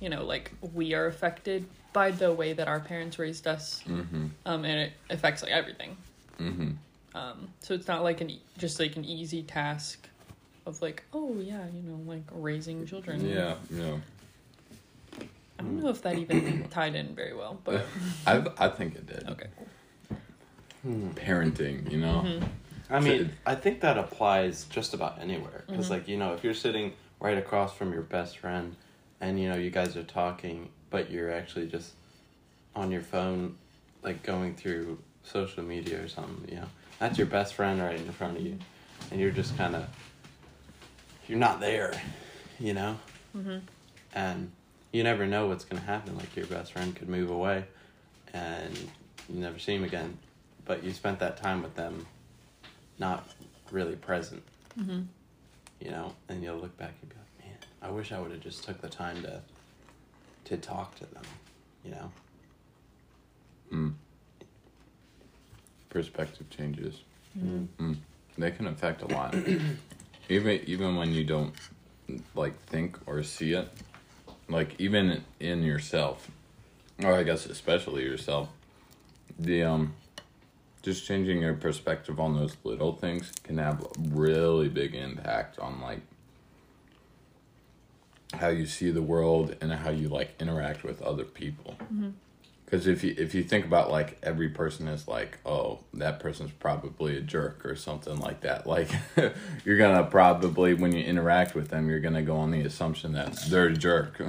[0.00, 4.26] you know like we are affected by the way that our parents raised us Mm-hmm.
[4.46, 5.96] um and it affects like everything
[6.40, 6.70] Mm-hmm.
[7.16, 10.08] um so it's not like an e- just like an easy task
[10.66, 13.96] of like oh yeah you know like raising children Yeah, yeah.
[15.58, 17.84] i don't know if that even tied in very well but
[18.26, 19.28] I I think it did.
[19.28, 19.48] okay
[20.84, 22.24] Parenting, you know.
[22.26, 22.44] Mm-hmm.
[22.90, 25.62] I mean, I think that applies just about anywhere.
[25.68, 25.92] Because, Mm-hmm.
[25.94, 28.74] like, you know, if you're sitting right across from your best friend
[29.20, 31.92] and, you know, you guys are talking, but you're actually just
[32.74, 33.56] on your phone,
[34.02, 38.10] like, going through social media or something, you know, that's your best friend right in
[38.12, 38.58] front of you.
[39.12, 39.86] And you're just kind of,
[41.32, 41.98] you're not there,
[42.60, 42.98] you know?
[43.34, 43.60] Mm-hmm.
[44.14, 44.50] And
[44.92, 46.14] you never know what's going to happen.
[46.14, 47.64] Like, your best friend could move away
[48.34, 48.76] and
[49.30, 50.18] you never see him again.
[50.66, 52.06] But you spent that time with them
[52.98, 53.26] not
[53.70, 54.42] really present,
[54.78, 55.02] Mm-hmm.
[55.80, 58.40] you know, and you'll look back and be like, man, I wish I would have
[58.40, 59.40] just took the time to
[60.46, 61.22] to talk to them,
[61.84, 62.12] you know.
[63.72, 63.92] Mm.
[65.90, 67.00] Perspective changes.
[67.38, 67.90] Mm-hmm.
[67.90, 67.96] Mm.
[68.38, 69.34] They can affect a lot.
[70.32, 71.54] even even when you don't
[72.34, 73.68] like think or see it,
[74.48, 76.30] like even in yourself,
[77.02, 78.48] or I guess especially yourself,
[79.38, 79.94] the um,
[80.82, 86.00] just changing your perspective on those little things can have really big impact on like
[88.34, 91.76] how you see the world and how you like interact with other people.
[92.72, 96.52] Because if you if you think about like every person is like, oh, that person's
[96.52, 98.66] probably a jerk or something like that.
[98.72, 98.88] Like
[99.66, 103.36] you're gonna probably when you interact with them, you're gonna go on the assumption that
[103.50, 104.22] they're a jerk.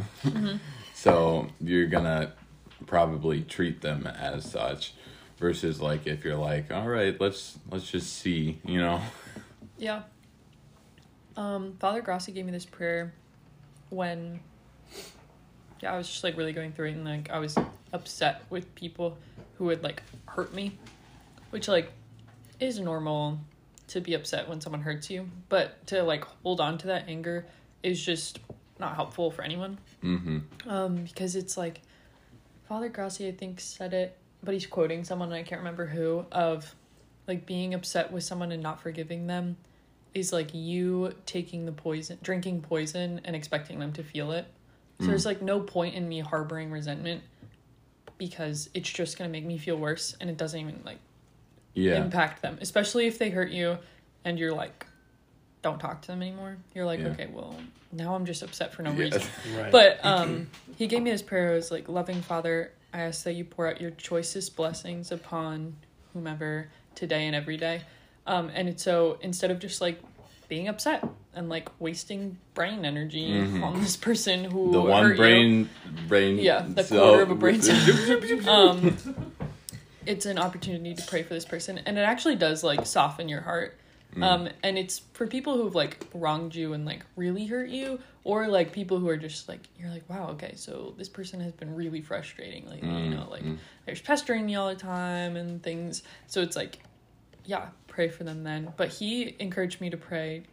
[0.94, 2.34] so you're gonna
[2.86, 4.94] probably treat them as such.
[5.38, 9.02] Versus like if you're like, all right, let's let's just see, you know.
[9.78, 10.02] Yeah.
[11.38, 13.14] Um, Father Grassi gave me this prayer
[13.90, 14.42] when
[15.84, 17.58] yeah, I was just like really going through it and like I was
[17.92, 19.18] upset with people
[19.58, 20.78] who would like hurt me.
[21.50, 21.92] Which like
[22.60, 23.40] is normal
[23.90, 27.46] to be upset when someone hurts you, but to like hold on to that anger
[27.84, 28.40] is just
[28.80, 29.78] not helpful for anyone.
[30.02, 30.70] Mm-hmm.
[30.70, 31.82] Um, because it's like
[32.70, 36.26] Father Grassi, I think, said it, but he's quoting someone and I can't remember who
[36.32, 36.74] of
[37.28, 39.58] like being upset with someone and not forgiving them
[40.14, 44.48] is like you taking the poison, drinking poison, and expecting them to feel it.
[45.00, 47.24] So there's like no point in me harboring resentment
[48.18, 51.00] because it's just gonna make me feel worse and it doesn't even like
[51.74, 51.96] Yeah.
[51.96, 53.78] impact them, especially if they hurt you
[54.24, 54.86] and you're like,
[55.62, 56.58] don't talk to them anymore.
[56.74, 57.08] You're like, Yeah.
[57.08, 57.56] okay, well,
[57.92, 59.00] now I'm just upset for no Yeah.
[59.00, 59.22] reason.
[59.58, 59.72] Right.
[59.72, 61.52] But um, he gave me this prayer.
[61.52, 65.76] It was like, loving Father, I ask that you pour out your choicest blessings upon
[66.14, 67.82] whomever today and every day.
[68.28, 70.00] Um, and it's so instead of just like
[70.54, 73.64] being upset and like wasting brain energy Mhm.
[73.64, 75.70] on this person who the one hurt you, brain
[76.08, 78.48] brain Yeah, the cell- quarter of a brain cell.
[78.50, 78.96] um,
[80.06, 83.42] it's an opportunity to pray for this person, and it actually does like soften your
[83.42, 83.80] heart
[84.22, 88.48] Um, and it's for people who've like wronged you and like really hurt you, or
[88.48, 91.74] like people who are just like you're like, wow, okay, so this person has been
[91.74, 92.90] really frustrating lately.
[93.06, 93.42] You know, like
[93.88, 96.04] they're just pestering me all the time and things.
[96.28, 96.78] So it's like,
[97.44, 98.74] yeah, pray for them then.
[98.76, 100.44] But he encouraged me to pray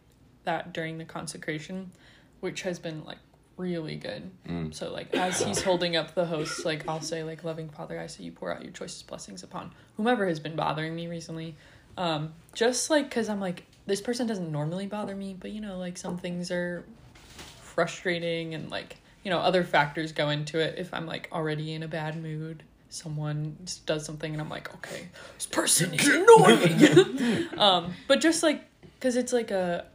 [0.43, 1.91] that during the consecration,
[2.39, 3.17] which has been like
[3.57, 4.29] really good.
[4.73, 8.07] So like as he's holding up the host, like I'll say like loving Father, I
[8.07, 11.55] say you pour out your choicest blessings upon whomever has been bothering me recently.
[11.97, 15.77] Um, just like because I'm like this person doesn't normally bother me, but you know
[15.77, 16.85] like some things are
[17.61, 20.75] frustrating and like you know other factors go into it.
[20.77, 25.07] If I'm like already in a bad mood, someone does something and I'm like okay,
[25.35, 27.47] this person is annoying.
[27.57, 28.63] um, but just like
[28.95, 29.85] because it's like a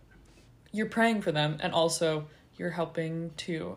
[0.72, 3.76] you're praying for them and also you're helping to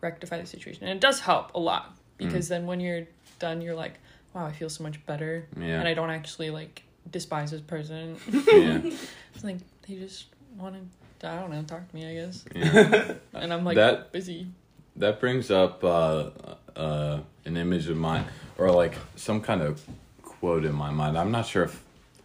[0.00, 3.06] rectify the situation and it does help a lot because then when you're
[3.38, 3.94] done you're like
[4.32, 5.78] wow i feel so much better Yeah.
[5.78, 8.80] and i don't actually like despise this person Yeah.
[9.34, 10.76] it's like they just want
[11.20, 13.14] to i don't know talk to me i guess yeah.
[13.34, 14.48] and i'm like That- busy
[14.96, 16.30] That brings up uh,
[16.76, 18.24] uh, an image of mine,
[18.58, 19.82] or like some kind of
[20.22, 21.18] quote in my mind.
[21.18, 21.82] I'm not sure if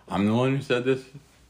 [0.10, 1.04] I'm the one who said this.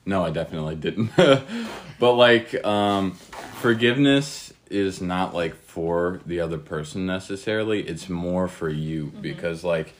[0.06, 1.12] No, I definitely didn't.
[2.00, 3.12] but like, um,
[3.56, 7.82] forgiveness is not like for the other person necessarily.
[7.82, 9.94] It's more for you because like,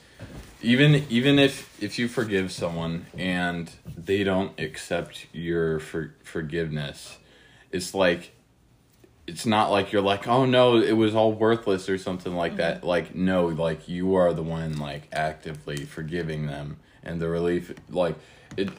[0.62, 7.18] even even if if you forgive someone and they don't accept your for, forgiveness,
[7.70, 8.32] it's like
[9.28, 12.78] it's not like you're like oh no it was all worthless or something like that.
[12.78, 12.86] Mm-hmm.
[12.86, 16.78] Like no like you are the one like actively forgiving them.
[17.02, 18.16] And the relief like
[18.56, 18.70] it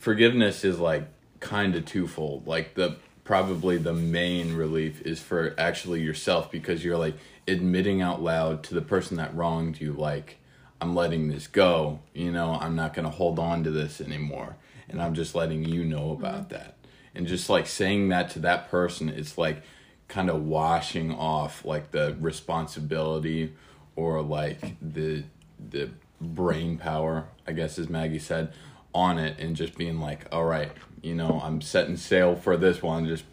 [0.00, 1.04] forgiveness is like
[1.38, 2.46] kind of twofold.
[2.46, 7.14] Like the probably the main relief is for actually yourself because you're like
[7.46, 10.38] admitting out loud to the person that wronged you like
[10.80, 12.00] i'm letting this go.
[12.12, 14.56] You know i'm not going to hold on to this anymore.
[14.88, 16.54] And i'm just letting you know about mm-hmm.
[16.54, 16.81] that
[17.14, 19.62] and just like saying that to that person it's like
[20.08, 23.52] kind of washing off like the responsibility
[23.96, 25.24] or like the
[25.70, 25.88] the
[26.20, 28.52] brain power i guess as maggie said
[28.94, 30.72] on it and just being like all right
[31.02, 33.24] you know i'm setting sail for this one just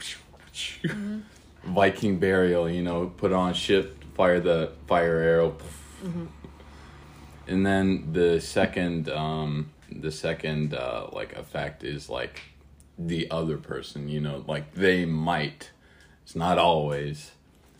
[1.63, 5.55] viking burial you know put on ship fire the fire arrow.
[7.47, 12.41] And then the second um the second uh like effect is like
[13.01, 15.71] the other person you know like they might
[16.21, 17.31] it's not always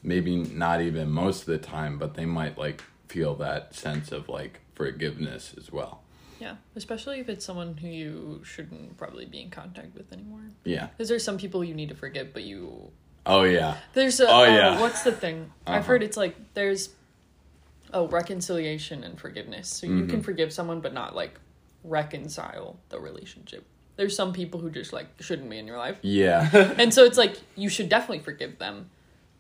[0.01, 4.29] maybe not even most of the time but they might like feel that sense of
[4.29, 6.01] like forgiveness as well
[6.39, 10.88] yeah especially if it's someone who you shouldn't probably be in contact with anymore yeah
[10.88, 12.89] because there's some people you need to forgive but you
[13.25, 14.79] oh yeah There's a Oh, oh, yeah.
[14.79, 15.51] what's the thing?
[15.67, 15.84] I've Uh-huh.
[15.89, 16.89] heard it's like there's
[17.93, 19.67] oh reconciliation and forgiveness.
[19.67, 20.10] So you Mm-hmm.
[20.10, 21.38] can forgive someone but not like
[21.84, 23.65] reconcile the relationship.
[23.99, 25.97] There's some people who just like shouldn't be in your life.
[26.01, 26.49] yeah
[26.81, 28.89] And so it's like you should definitely forgive them,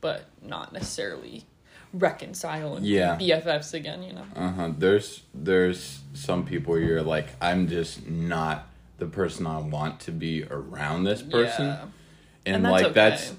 [0.01, 1.45] but not necessarily
[1.93, 3.15] reconcile and Yeah.
[3.15, 4.25] be BFFs again, you know.
[4.35, 8.67] uh-huh there's there's some people you're like i'm just not
[8.99, 11.81] the person i want to be around this person Yeah.
[12.45, 12.93] and, And that's like okay.
[12.93, 13.33] that's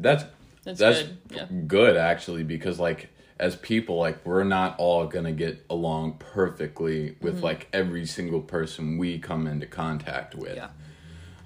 [0.00, 0.24] that's
[0.64, 1.18] That's, that's good.
[1.30, 1.46] Yeah.
[1.66, 3.08] good actually because like
[3.40, 7.44] as people like we're not all gonna get along perfectly with Mm-hmm.
[7.44, 10.68] like every single person we come into contact with Yeah.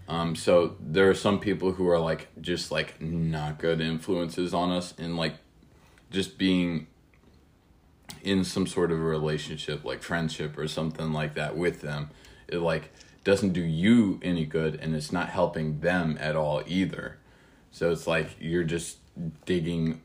[0.09, 4.71] um so there are some people who are like just like not good influences on
[4.71, 5.35] us and like
[6.11, 6.87] just being
[8.23, 12.09] in some sort of a relationship like friendship or something like that with them
[12.49, 12.91] it like
[13.25, 17.19] doesn't do you any good and it's not helping them at all either
[17.71, 18.99] so it's like you're just
[19.45, 20.01] digging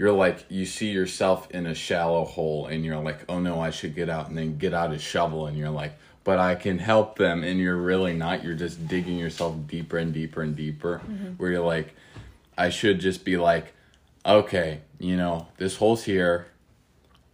[0.00, 3.68] you're like you see yourself in a shallow hole and you're like oh no i
[3.68, 5.92] should get out and then get out a shovel and you're like
[6.24, 8.42] but i can help them and you're really not.
[8.42, 11.32] You're just digging yourself deeper and deeper and deeper mm-hmm.
[11.32, 11.94] where you're like
[12.56, 13.74] i should just be like
[14.24, 16.46] okay you know this hole's here.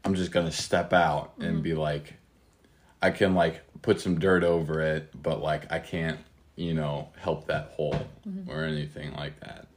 [0.05, 1.63] I'm just gonna step out and mm-hmm.
[1.63, 2.15] be like
[3.01, 6.19] i can like put some dirt over it but like i can't
[6.57, 8.51] you know help that hole mm-hmm.
[8.51, 9.69] or anything like that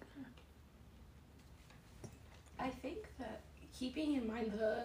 [2.60, 3.42] I think that
[3.78, 4.84] keeping in mind the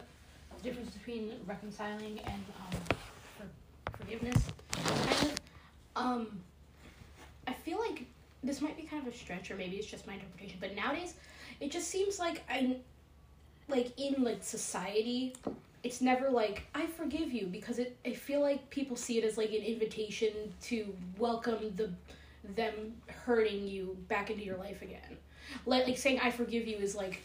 [0.63, 2.97] difference between reconciling and um,
[3.37, 5.41] for, forgiveness, kind of,
[5.97, 6.41] um,
[7.47, 8.05] I feel like
[8.43, 10.59] this might be kind of a stretch, or maybe it's just my interpretation.
[10.61, 11.15] But nowadays,
[11.61, 12.77] it just seems like I,
[13.69, 15.35] like in like society,
[15.83, 17.97] it's never like I forgive you because it.
[18.07, 20.33] I feel like people see it as like an invitation
[20.63, 21.91] to welcome the
[22.57, 25.19] them hurting you back into your life again.
[25.67, 27.21] Like like saying I forgive you is like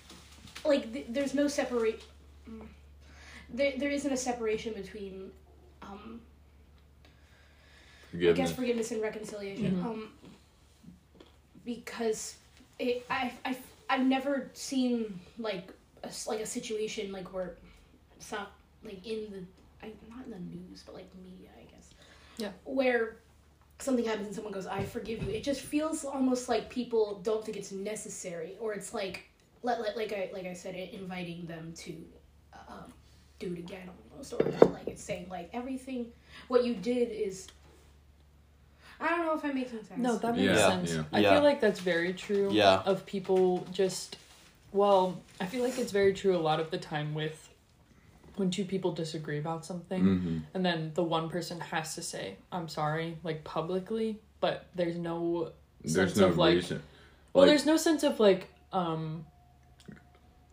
[0.66, 2.04] like th- there's no separate
[3.52, 5.32] there, there isn't a separation between
[5.82, 6.22] um
[7.04, 8.38] I forgiveness.
[8.50, 9.80] guess forgiveness and reconciliation.
[9.86, 10.10] Um,
[11.66, 12.36] because
[12.80, 13.58] it, I, I,
[13.90, 15.70] I've never seen like
[16.04, 17.56] a, s- like a situation like where
[18.18, 18.52] it's not
[18.84, 21.90] like in the, I, not in the news, but like media, I guess.
[22.38, 22.50] Yeah.
[22.66, 23.18] Where
[23.80, 27.46] something happens and someone goes, "I forgive you." It just feels almost like people don't
[27.46, 29.29] think it's necessary, or it's like,
[29.64, 31.94] like, like, like I, like I said, it inviting them to,
[32.68, 32.94] um,
[33.40, 34.40] do it again almost, or
[34.72, 36.08] like it's saying like everything
[36.50, 37.48] what you did is.
[39.02, 39.98] I don't know if I'm making sense.
[39.98, 40.92] No, that makes Yeah, sense.
[40.94, 41.04] yeah.
[41.14, 41.34] I Yeah.
[41.36, 42.50] feel like that's very true.
[42.52, 42.82] Yeah.
[42.86, 44.18] Of people just,
[44.74, 47.46] well, I feel like it's very true a lot of the time with
[48.36, 50.42] when two people disagree about something, Mhm.
[50.54, 55.52] and then the one person has to say, "I'm sorry," like publicly, but there's no
[55.82, 56.82] There's sense no of like, reason.
[57.34, 59.26] well, Like, there's no sense of like, um,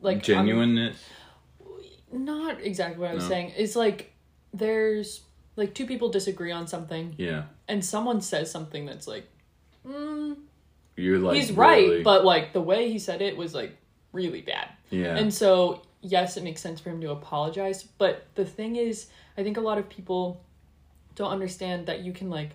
[0.01, 0.97] like I'm- genuineness.
[2.13, 3.29] not exactly what I was No.
[3.31, 3.53] saying.
[3.57, 4.13] It's like
[4.55, 5.23] there's
[5.57, 7.45] like two people disagree on something, Yeah.
[7.69, 9.27] and someone says something that's like,
[9.87, 10.37] mm,
[10.97, 13.77] You're like he's right, really- but like the way he said it was like
[14.13, 14.69] really bad.
[14.91, 15.17] yeah.
[15.17, 19.43] And so, yes, it makes sense for him to apologize, but the thing is, I
[19.43, 20.41] think a lot of people
[21.17, 22.51] don't understand that you can like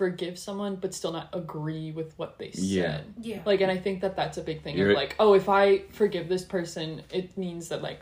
[0.00, 2.64] forgive someone but still not agree with what they said.
[2.64, 3.00] Yeah.
[3.20, 3.42] Yeah.
[3.44, 5.82] Like and I think that that's a big thing You're- of like, oh, if I
[5.92, 8.00] forgive this person, it means that like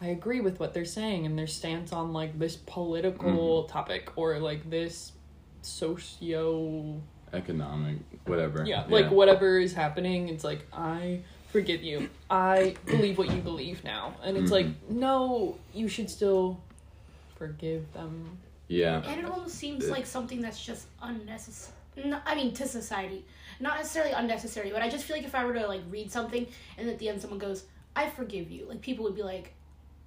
[0.00, 3.72] I agree with what they're saying and their stance on like this political Mm-hmm.
[3.72, 5.12] topic or like this
[5.60, 7.00] socio
[7.34, 8.64] economic whatever.
[8.64, 11.20] yeah, like whatever is happening, it's like I
[11.52, 12.08] forgive you.
[12.30, 16.58] I believe what you believe now, and it's like no, you should still
[17.36, 18.38] forgive them.
[18.68, 19.02] Yeah.
[19.04, 21.76] And it almost seems like something that's just unnecessary.
[22.04, 23.24] No, I mean, to society,
[23.60, 26.46] not necessarily unnecessary, but I just feel like if I were to like read something
[26.76, 29.52] and at the end someone goes, "I forgive you," like people would be like,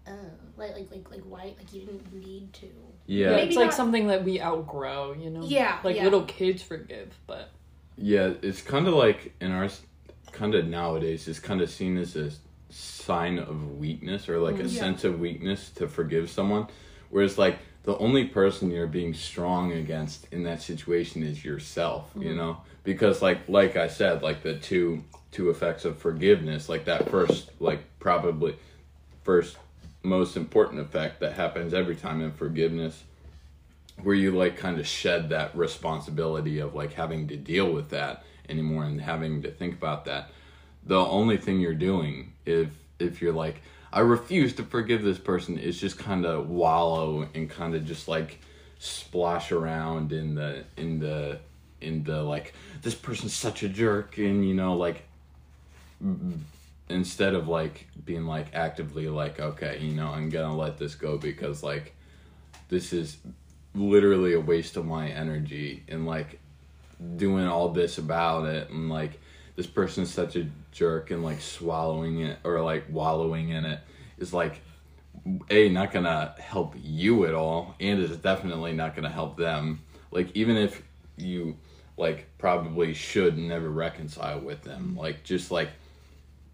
[0.06, 0.12] "Oh,
[0.58, 1.54] like like like like why?
[1.58, 2.68] Like you didn't need to."
[3.06, 3.30] Yeah.
[3.32, 5.44] Maybe it's like not- something that we outgrow, you know.
[5.44, 6.04] Yeah, like yeah.
[6.04, 7.52] little kids forgive, but
[7.98, 9.70] Yeah, it's kind of like in our
[10.32, 12.32] kind of nowadays, it's kind of seen as a
[12.70, 14.68] sign of weakness or like a mm-hmm.
[14.68, 14.80] Yeah.
[14.80, 16.68] sense of weakness to forgive someone.
[17.10, 22.24] Whereas, like, the only person you're being strong against in that situation is yourself, you
[22.24, 22.36] mm-hmm.
[22.36, 22.58] know?
[22.84, 27.50] Because, like, like I said, like the two two effects of forgiveness, like that first,
[27.62, 28.58] like probably
[29.24, 29.56] first
[30.04, 33.06] most important effect that happens every time in forgiveness
[34.04, 38.26] where you like kind of shed that responsibility of like having to deal with that
[38.50, 40.30] anymore and having to think about that
[40.86, 45.58] the only thing you're doing if if you're like i refuse to forgive this person
[45.58, 48.40] it's just kind of wallow and kind of just like
[48.80, 51.40] splash around in the in the
[51.82, 55.04] in the like this person's such a jerk and you know like
[56.90, 61.18] instead of like being like actively like okay you know i'm gonna let this go
[61.18, 61.94] because like
[62.70, 63.18] this is
[63.76, 66.40] literally a waste of my energy and like
[67.16, 69.20] doing all this about it and like
[69.58, 73.82] this person's such a jerk and like swallowing it or like wallowing in it
[74.18, 74.62] is like
[75.50, 80.30] a not gonna help you at all and is definitely not gonna help them like
[80.36, 80.84] even if
[81.18, 81.58] you
[81.98, 85.70] like probably should never reconcile with them like just like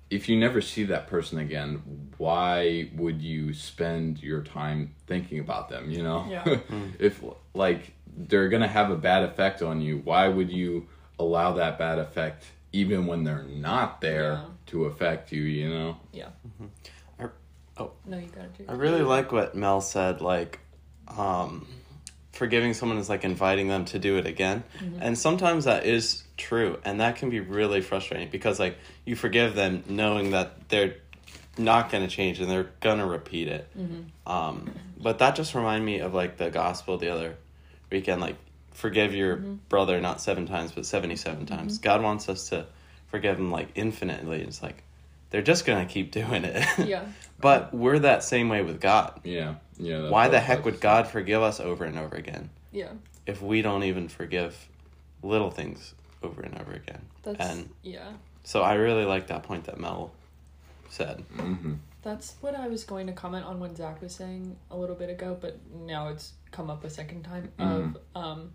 [0.10, 1.82] if you never see that person again,
[2.20, 6.28] why would you spend your time thinking about them, you know?
[6.30, 6.60] Yeah.
[7.00, 7.24] if
[7.56, 10.88] like they're to have a bad effect on you, why would you
[11.18, 14.46] allow that bad effect even when they're not there Yeah.
[14.68, 15.98] to affect you, you know?
[16.12, 16.30] yeah.
[17.20, 17.28] I-
[17.78, 17.92] oh.
[18.06, 18.66] No, you got to.
[18.68, 20.20] I really like what Mel said.
[20.22, 20.60] Like,
[21.18, 21.68] um,
[22.32, 24.64] forgiving someone is like inviting them to do it again,
[25.00, 29.54] and sometimes that is true, and that can be really frustrating because like you forgive
[29.54, 30.96] them knowing that they're
[31.58, 33.70] not going to change and they're going to repeat it.
[34.26, 37.36] Um, but that just reminded me of like the gospel the other
[37.92, 38.22] weekend.
[38.22, 38.38] Like,
[38.74, 41.78] forgive your brother not seven times but seventy-seven times.
[41.80, 42.66] God wants us to
[43.08, 44.42] forgive him like infinitely.
[44.42, 44.84] It's like
[45.30, 46.66] they're just going to keep doing it.
[46.88, 47.06] Yeah.
[47.40, 49.20] But we're that same way with God.
[49.24, 49.56] Yeah.
[49.78, 50.10] Yeah.
[50.10, 52.92] Why the heck would God forgive us over and over again Yeah.
[53.26, 54.70] if we don't even forgive
[55.22, 57.02] little things over and over again?
[57.24, 58.12] That's And yeah.
[58.44, 60.12] so I really like that point that Mel
[60.90, 61.24] said.
[61.38, 61.44] say.
[61.44, 61.78] Mhm.
[62.04, 65.10] That's what I was going to comment on when Zach was saying a little bit
[65.10, 67.52] ago, but now it's come up a second time.
[67.58, 68.52] Of um,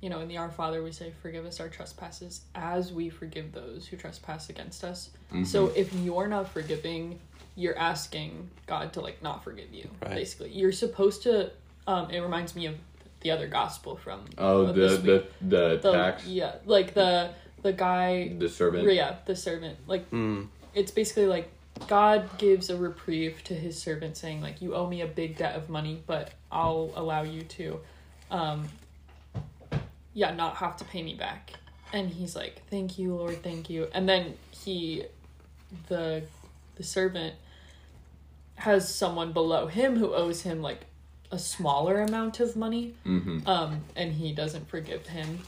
[0.00, 3.52] you know, in the Our Father we say, "Forgive us our trespasses, as we forgive
[3.52, 5.10] those who trespass against us."
[5.44, 7.18] So if you're not forgiving,
[7.56, 9.88] you're asking God to like not forgive you.
[10.02, 10.14] Right.
[10.14, 11.50] Basically, you're supposed to.
[11.86, 12.74] Um, it reminds me of
[13.20, 17.30] the other gospel from Oh, uh, the, the, the, the tax, yeah, like the
[17.62, 18.92] the guy the servant.
[18.92, 19.78] yeah, the servant.
[19.86, 21.48] Like Mm, it's basically like
[21.88, 25.56] God gives a reprieve to his servant saying like you owe me a big debt
[25.56, 27.80] of money, but I'll allow you to
[28.30, 28.68] um
[30.16, 31.52] yeah, not have to pay me back.
[31.92, 35.04] And he's like, "Thank you, Lord, thank you." And then he
[35.88, 36.24] the
[36.76, 37.34] the servant
[38.56, 40.80] has someone below him who owes him like
[41.30, 42.94] a smaller amount of money.
[43.04, 43.46] Mm-hmm.
[43.46, 45.40] Um and he doesn't forgive him.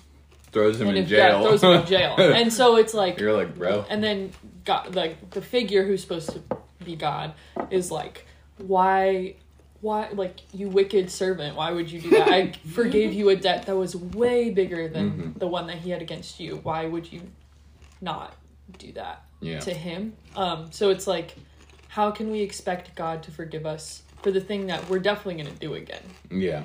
[0.53, 1.43] Throws him and in if yeah, jail.
[1.43, 2.15] throws him in jail.
[2.19, 3.87] and so it's like You're like, bro.
[3.89, 4.33] and then
[4.67, 6.43] God, like the figure who's supposed to
[6.85, 7.33] be God
[7.71, 8.27] is like,
[8.59, 9.37] why,
[9.81, 12.29] why, like you wicked servant, why would you do that?
[12.29, 15.39] I forgave you a debt that was way bigger than Mhm.
[15.39, 16.57] the one that he had against you.
[16.63, 17.23] Why would you
[18.01, 18.35] not
[18.79, 19.61] do that Yeah.
[19.61, 20.15] to him?
[20.37, 21.37] Um, so it's like,
[21.89, 25.57] how can we expect God to forgive us for the thing that we're definitely gonna
[25.57, 26.03] do again?
[26.31, 26.65] Yeah.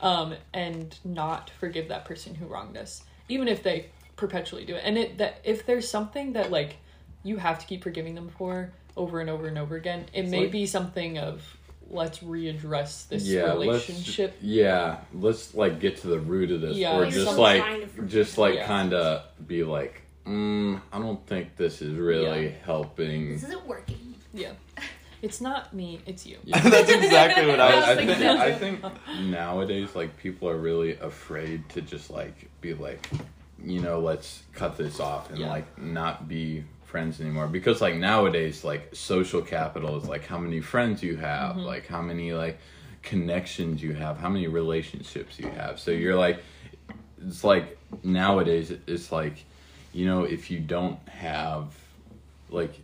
[0.00, 3.86] um, and not forgive that person who wronged us, even if they
[4.16, 4.82] perpetually do it.
[4.84, 6.76] And it that if there's something that like
[7.22, 10.40] you have to keep forgiving them for over and over and over again, it may
[10.42, 11.56] like- be something of
[11.90, 14.32] let's readdress this yeah, relationship.
[14.32, 17.82] Let's, yeah, let's like get to the root of this, Yeah, or just like, kind
[17.82, 18.66] of- just like Yeah.
[18.66, 22.52] kind of be like, mm, I don't think this is really Yeah.
[22.64, 23.32] helping.
[23.32, 24.14] This isn't working.
[24.32, 24.52] Yeah,
[25.22, 26.38] it's not me, it's you.
[26.46, 28.80] That's exactly what I I, was I think I think
[29.20, 33.08] nowadays like people are really afraid to just like be like,
[33.62, 35.50] you know, let's cut this off and Yeah.
[35.50, 36.64] like not be
[36.94, 41.56] friends anymore because like nowadays like social capital is like how many friends you have,
[41.56, 41.66] Mm-hmm.
[41.66, 42.56] like how many like
[43.02, 45.80] connections you have, how many relationships you have.
[45.80, 46.38] So you're like
[47.26, 49.44] it's like nowadays it's like
[49.92, 51.74] you know if you don't have
[52.48, 52.74] like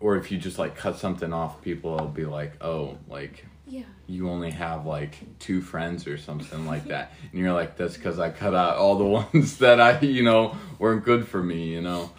[0.00, 3.82] or if you just like cut something off people will be like oh like Yeah.
[4.08, 8.18] you only have like two friends or something like that and you're like that's because
[8.18, 11.80] i cut out all the ones that i you know weren't good for me you
[11.82, 12.10] know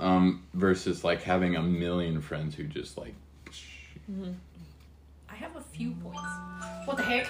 [0.00, 3.14] um versus like having a million friends who just like
[5.28, 6.20] I have a few points.
[6.84, 7.28] What the heck?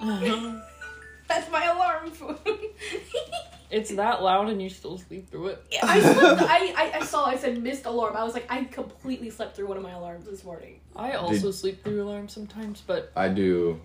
[1.28, 2.38] That's my alarm phone.
[3.72, 5.64] It's that loud and you still sleep through it.
[5.70, 6.42] Yeah, I slept.
[6.42, 7.24] I, I I saw.
[7.24, 8.14] I said missed alarm.
[8.14, 10.80] I was like, I completely slept through one of my alarms this morning.
[10.94, 13.80] I also sleep through alarms sometimes, but i do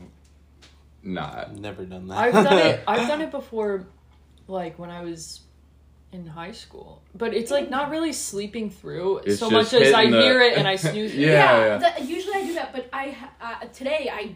[1.04, 2.18] not I've never done that.
[2.18, 2.84] I've done it.
[2.88, 3.88] I've done it before,
[4.50, 5.40] like when I was
[6.12, 7.02] in high school.
[7.16, 10.58] But it's like not really sleeping through It's so much as I the- hear it
[10.58, 11.14] and I snooze.
[11.16, 11.92] Yeah, yeah.
[11.98, 14.36] the- usually I do that, but I uh, today I,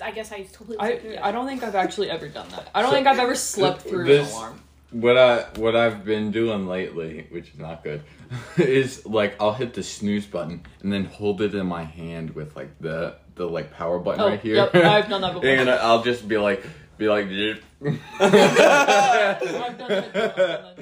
[0.00, 0.78] I guess I totally.
[0.78, 1.18] I.
[1.22, 2.68] I don't think I've actually ever done that.
[2.74, 4.60] I don't So, think I've ever slept through this- an alarm.
[4.92, 8.02] what I what I've been doing lately, which is not good,
[8.56, 12.54] is like I'll hit the snooze button and then hold it in my hand with
[12.56, 14.54] like the the like power button Oh, right here.
[14.54, 15.48] yep, I've done that before.
[15.50, 16.64] and I'll just be like
[16.96, 19.42] be like "Yep." I've done that.
[19.42, 19.88] I've done
[20.36, 20.78] that.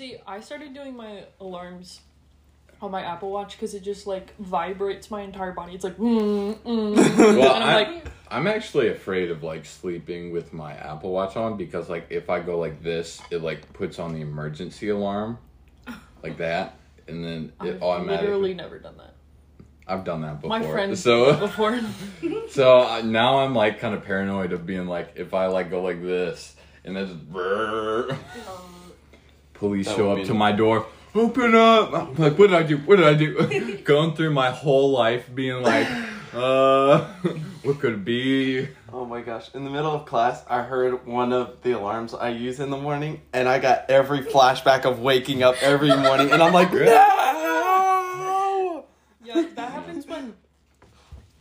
[0.00, 2.00] See, I started doing my alarms
[2.80, 5.74] on my Apple Watch because it just like vibrates my entire body.
[5.74, 6.96] It's like, mm, mm.
[7.36, 11.36] well, and I'm I'm, like, I'm actually afraid of like sleeping with my Apple Watch
[11.36, 15.36] on because like if I go like this, it like puts on the emergency alarm,
[16.22, 16.76] like that,
[17.06, 18.26] and then it automatically I've automatically.
[18.26, 19.14] literally never done that.
[19.86, 20.58] I've done that before.
[20.58, 21.78] My friend so before.
[22.48, 25.82] So uh, now I'm like kind of paranoid of being like, if I like go
[25.82, 27.20] like this and then just
[29.60, 31.92] police That show up to my door, open up.
[31.92, 32.78] I'm like, what did I do?
[32.78, 33.78] What did I do?
[33.84, 35.86] Going through my whole life being like,
[36.34, 37.00] uh,
[37.62, 38.66] what could it be?
[38.92, 39.54] Oh my gosh.
[39.54, 42.76] In the middle of class, I heard one of the alarms I use in the
[42.76, 46.80] morning, and I got every flashback of waking up every morning, and I'm like, no!
[49.22, 50.34] Yeah, that happens when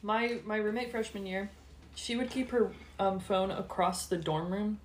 [0.04, 1.50] my my roommate freshman year,
[1.96, 4.80] she would keep her um, phone across the dorm room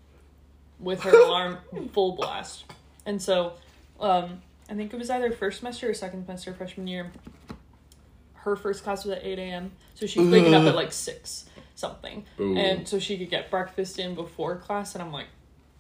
[0.80, 1.58] with her alarm
[1.92, 2.64] full blast,
[3.06, 3.54] and so
[4.00, 4.40] um,
[4.70, 7.10] I think it was either first semester or second semester freshman year.
[8.34, 11.46] Her first class was at eight a.m., so she was waking up at like six
[11.74, 12.56] something, Ooh.
[12.56, 14.94] and so she could get breakfast in before class.
[14.94, 15.26] And I'm like,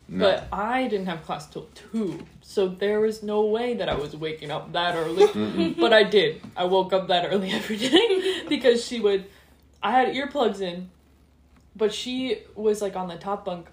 [0.08, 0.24] No.
[0.26, 4.16] but I didn't have class till two, so there was no way that I was
[4.16, 5.74] waking up that early.
[5.78, 6.40] but I did.
[6.56, 9.26] I woke up that early every day because she would.
[9.82, 10.88] I had earplugs in,
[11.76, 13.66] but she was like on the top bunk,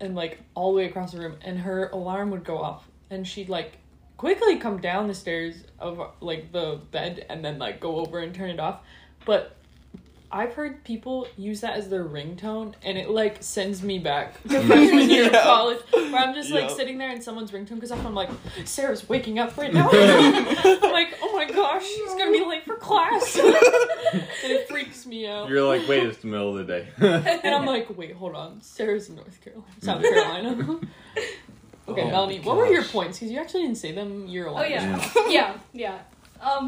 [0.00, 3.26] and like all the way across the room, and her alarm would go off, and
[3.26, 3.78] she'd like
[4.16, 8.34] quickly come down the stairs of like the bed and then like go over and
[8.34, 8.80] turn it off,
[9.24, 9.56] but.
[10.34, 14.62] I've heard people use that as their ringtone, and it like sends me back to
[14.62, 16.74] freshman year of college, where I'm just like Yeah.
[16.74, 18.02] sitting there and someone's ringtone goes off.
[18.06, 18.30] I'm like,
[18.64, 19.90] Sarah's waking up right now.
[19.92, 23.52] I'm like, oh my gosh, she's gonna be late for class, and
[24.44, 25.50] it freaks me out.
[25.50, 26.88] You're like, wait, it's the middle of the day.
[27.44, 30.80] And I'm like, wait, hold on, Sarah's in North Carolina, South Carolina.
[31.88, 33.18] Okay, Oh Melanie, what were your points?
[33.18, 34.26] Because you actually didn't say them.
[34.26, 34.70] Your Oh alarm.
[34.70, 35.98] yeah, yeah, yeah.
[36.40, 36.66] Um,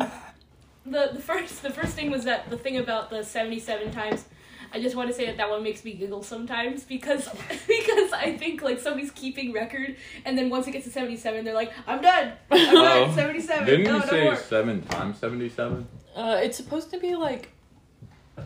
[0.86, 4.24] the the first the first thing was that the thing about the seventy seven times.
[4.72, 7.28] I just want to say that that one makes me giggle sometimes because
[7.68, 9.94] because I think like somebody's keeping record,
[10.24, 12.82] and then once it gets to seventy seven, they're like, "I'm done, I'm Oh.
[13.06, 15.86] done, seventy seven, Didn't no, you no say more." seven times seventy-seven?
[16.16, 17.50] Uh, it's supposed to be like,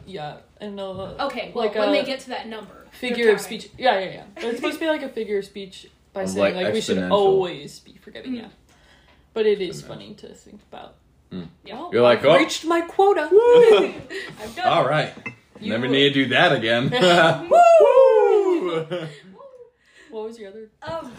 [0.07, 3.71] yeah, and uh, Okay, well, like when they get to that number, figure of speech.
[3.79, 4.25] Yeah, yeah, yeah.
[4.35, 6.75] But it's supposed to be like a figure of speech by Of, saying like, like,
[6.75, 7.11] we should exponential.
[7.13, 8.33] always be forgiving.
[8.33, 8.37] Mm.
[8.43, 8.49] Yeah,
[9.35, 10.97] but it is funny to think about.
[11.33, 11.49] Mm.
[11.65, 11.75] Yeah.
[11.77, 12.37] Well, You're like, I've oh.
[12.39, 13.29] reached my quota.
[14.43, 14.67] I'm done.
[14.69, 15.13] All right.
[15.61, 16.89] You- Never need to do that again.
[17.51, 18.81] Woo!
[20.11, 20.71] What was your other?
[20.83, 21.13] Um.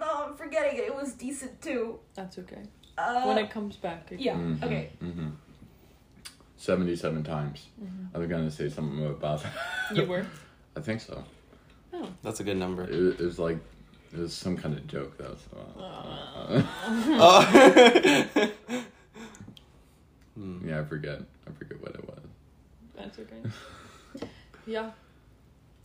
[0.00, 0.84] Oh, I'm forgetting it.
[0.84, 2.00] It was decent too.
[2.14, 2.62] That's okay.
[2.98, 4.08] Uh, when it comes back.
[4.10, 4.34] It yeah.
[4.34, 4.90] Mhm, Okay.
[5.02, 5.32] mhm.
[6.56, 7.66] Seventy-seven times.
[7.82, 8.14] Mm-hmm.
[8.14, 9.52] I was gonna say something about that.
[9.96, 10.26] You were.
[10.76, 11.24] I think so.
[11.94, 12.08] Oh.
[12.22, 12.82] That's a good number.
[12.84, 13.58] It, it was like
[14.12, 15.36] it was some kind of joke though.
[15.50, 16.62] So, uh.
[20.34, 20.68] Hmm.
[20.68, 21.20] yeah, I forget.
[21.48, 22.18] I forget what it was.
[22.96, 24.28] That's okay.
[24.66, 24.90] yeah.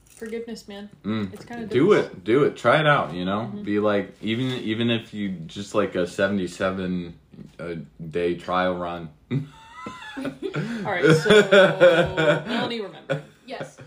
[0.10, 0.90] Forgiveness, man.
[1.04, 1.34] Mm.
[1.34, 3.64] It's kind of do it do it try it out you know Mhm.
[3.64, 7.14] be like even even if you just like a 77
[7.58, 7.76] uh,
[8.10, 11.30] day trial run All right, so
[12.48, 13.24] Melanie, remember.
[13.46, 13.78] Yes.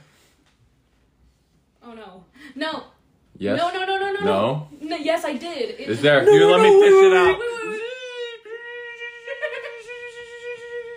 [1.94, 2.24] No.
[2.54, 2.84] No.
[3.38, 3.70] yes No.
[3.72, 3.84] No.
[3.86, 3.96] No.
[3.98, 4.12] No.
[4.12, 4.20] No.
[4.24, 4.68] No?
[4.80, 4.96] No.
[4.96, 5.80] Yes, I did.
[5.80, 7.38] It is there a No, few no, let no, me fish wait, it out Wait,
[7.38, 7.80] wait, wait.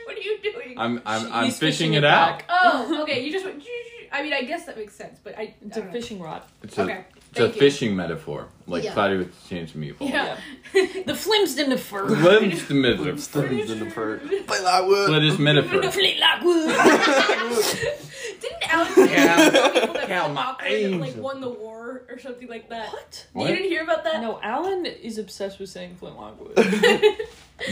[0.06, 0.76] What are you doing?
[0.78, 2.46] i'm i'm, I'm He's fishing, fishing it it out back.
[2.50, 3.24] Oh, okay.
[3.26, 3.64] You just went.
[4.12, 5.54] I mean, I guess that makes sense, but I.
[5.66, 5.92] It's I a don't know.
[5.92, 6.42] fishing rod.
[6.64, 7.06] it's a, Okay.
[7.32, 7.52] it's a you.
[7.54, 8.94] fishing metaphor like Yeah.
[8.94, 10.38] Cloudy with a Chance of Meatball Yeah.
[11.06, 12.08] The flim's in the fur.
[12.08, 14.18] Glimpse the metaphor Stones in the fur.
[14.48, 15.06] Play that wood.
[15.08, 16.68] Split his metaphor Fleet like wood.
[18.42, 20.72] Didn't Alex say Cal- people that Cal, Flint my Lockwood,
[21.02, 21.24] like angel.
[21.24, 22.90] won the war or something like that?
[22.92, 23.28] What?
[23.34, 23.50] What?
[23.50, 24.22] You didn't hear about that?
[24.22, 26.56] No, Alan is obsessed with saying Flintlock wood.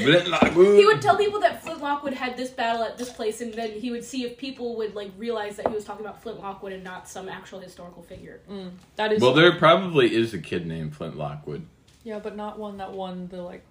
[0.04, 0.78] Blint like wood.
[0.80, 3.72] He would tell people that Flint Lockwood had this battle at this place, and then
[3.72, 6.72] he would see if people would like realize that he was talking about Flint Lockwood
[6.72, 8.40] and not some actual historical figure.
[8.50, 9.22] Mm, that is.
[9.22, 11.66] well there probably is a kid named Flint Lockwood
[12.06, 13.64] Yeah, but not one that won the like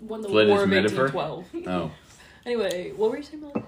[0.00, 0.56] Won the Flint war.
[0.58, 1.04] War of metaphor?
[1.12, 1.66] 1812.
[1.68, 1.90] oh
[2.46, 3.62] Anyway, what were you saying, Melanie?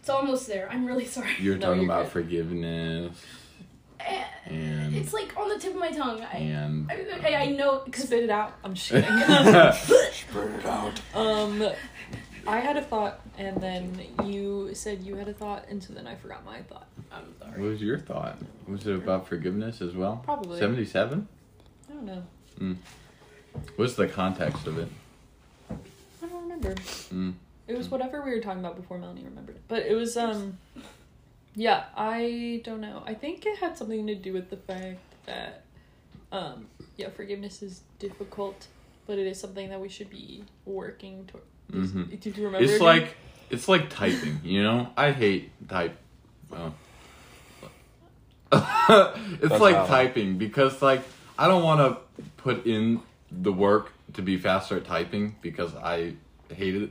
[0.00, 0.68] It's almost there.
[0.70, 1.30] I'm really sorry.
[1.40, 2.12] you're No, talking you're about good.
[2.12, 3.24] forgiveness
[4.00, 6.22] Eh, and It's like on the tip of my tongue.
[6.22, 8.54] I, and I, I, I know because Spit it out.
[8.64, 9.04] I'm just kidding.
[10.32, 11.00] Burn it out.
[11.14, 11.70] um,
[12.46, 16.06] I had a thought, and then you said you had a thought, and so then
[16.06, 16.86] I forgot my thought.
[17.12, 17.60] I'm sorry.
[17.60, 18.38] What was your thought?
[18.66, 20.22] Was it about forgiveness as well?
[20.24, 20.58] Probably.
[20.58, 21.28] 77?
[21.90, 22.76] I don't know.
[23.76, 24.88] What's the context of it?
[25.70, 26.74] I don't remember.
[26.74, 27.34] Mm.
[27.70, 29.62] It was whatever we were talking about before Melanie remembered it.
[29.68, 30.58] But it was um
[31.54, 33.02] yeah, I don't know.
[33.06, 35.64] I think it had something to do with the fact that
[36.32, 36.66] um
[36.96, 38.66] yeah, forgiveness is difficult,
[39.06, 41.44] but it is something that we should be working toward.
[41.72, 42.20] Mhm.
[42.20, 42.64] Did you remember?
[42.64, 42.86] It's again?
[42.86, 43.16] like
[43.50, 44.90] it's like typing, you know?
[44.96, 45.96] I hate type.
[46.50, 46.74] Well,
[48.52, 51.02] it's That's like typing because like
[51.38, 53.00] I don't want to put in
[53.30, 56.14] the work to be faster at typing because I
[56.52, 56.90] hate it.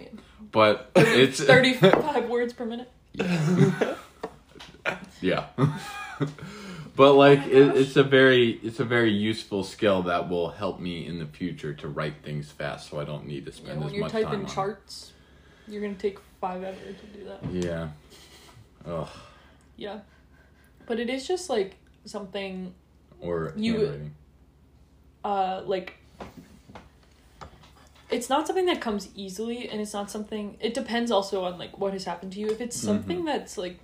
[0.00, 0.08] Yeah.
[0.52, 2.90] But it's 35 words per minute.
[5.20, 5.46] Yeah.
[6.96, 11.06] but like it, it's a very it's a very useful skill that will help me
[11.06, 13.88] in the future to write things fast so I don't need to Yeah, spend when
[13.88, 15.12] as you're much time typing on charts,
[15.66, 17.44] you're going to take 5 hours to do that.
[17.52, 17.88] Yeah.
[18.86, 19.08] Ugh.
[19.76, 20.00] Yeah.
[20.86, 22.74] But it is just like something
[23.20, 24.10] Or You-
[25.24, 25.94] uh like
[28.10, 31.78] it's not something that comes easily and it's not something it depends also on like
[31.78, 32.48] what has happened to you.
[32.48, 33.78] If it's something that's like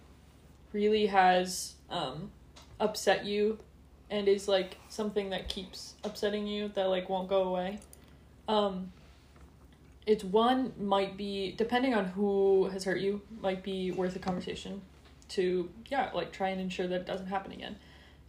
[0.72, 2.31] really has um
[2.81, 3.59] upset you
[4.11, 7.79] and is like something that keeps upsetting you that like won't go away
[8.49, 8.93] um
[10.07, 14.81] it's one might be depending on who has hurt you might be worth a conversation
[15.29, 17.77] to yeah like try and ensure that it doesn't happen again.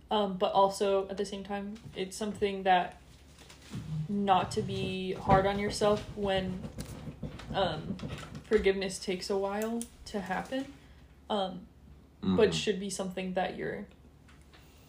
[0.10, 3.00] Um, but also at the same time it's something that
[4.10, 6.62] not to be hard on yourself when
[7.54, 7.96] um,
[8.46, 10.66] forgiveness takes a while to happen
[11.30, 11.62] um,
[12.22, 12.54] but Mhm.
[12.54, 13.86] should be something that you're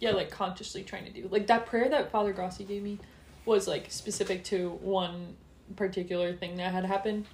[0.00, 1.28] yeah like consciously trying to do.
[1.28, 2.98] Like that prayer that father grossi gave me
[3.44, 5.36] was like specific to one
[5.76, 7.26] particular thing that had happened.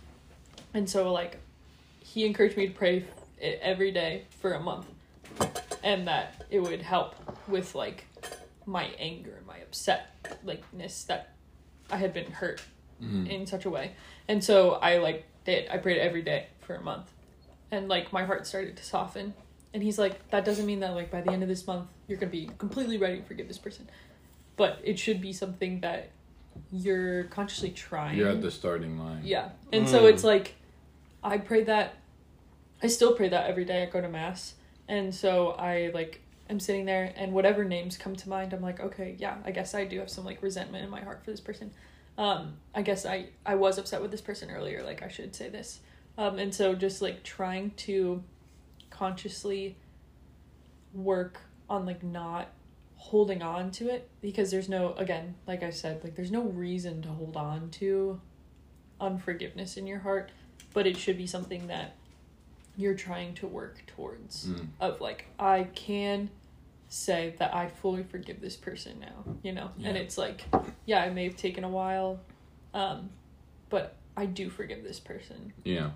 [0.72, 1.38] And so like
[2.00, 3.04] he encouraged me to pray
[3.38, 4.86] it every day for a month.
[5.82, 7.14] And that it would help
[7.46, 8.06] with like
[8.64, 11.33] my anger and my upset likeness that
[11.90, 12.62] i had been hurt
[13.02, 13.28] Mhm.
[13.28, 13.92] in such a way
[14.28, 17.10] and so i like did i prayed every day for a month
[17.70, 19.34] and like my heart started to soften
[19.74, 22.18] and he's like that doesn't mean that like by the end of this month you're
[22.18, 23.88] gonna be completely ready to forgive this person
[24.56, 26.10] but it should be something that
[26.70, 29.22] you're consciously trying You're at the starting line.
[29.24, 30.12] yeah and so Mm.
[30.12, 30.54] it's like
[31.22, 31.94] i pray that
[32.82, 34.56] I still pray that every day I go to mass.
[34.88, 36.20] And so I like
[36.50, 39.74] am sitting there and whatever names come to mind, I'm like, okay, yeah, I guess
[39.74, 41.70] I do have some like resentment in my heart for this person.
[42.16, 45.48] Um, I guess I I was upset with this person earlier, like I should say
[45.48, 45.80] this.
[46.16, 48.22] Um, and so just like trying to
[48.90, 49.76] consciously
[50.92, 52.48] work on like not
[52.96, 57.02] holding on to it because there's no again like i said like there's no reason
[57.02, 58.18] to hold on to
[59.00, 60.30] unforgiveness in your heart
[60.72, 61.96] but it should be something that
[62.76, 64.66] you're trying to work towards Mm.
[64.80, 66.28] of like i can
[66.88, 70.44] say that i fully forgive this person now you know and it's like
[70.86, 72.20] yeah it may have taken a while
[72.74, 73.10] um
[73.70, 75.90] but i do forgive this person Yeah.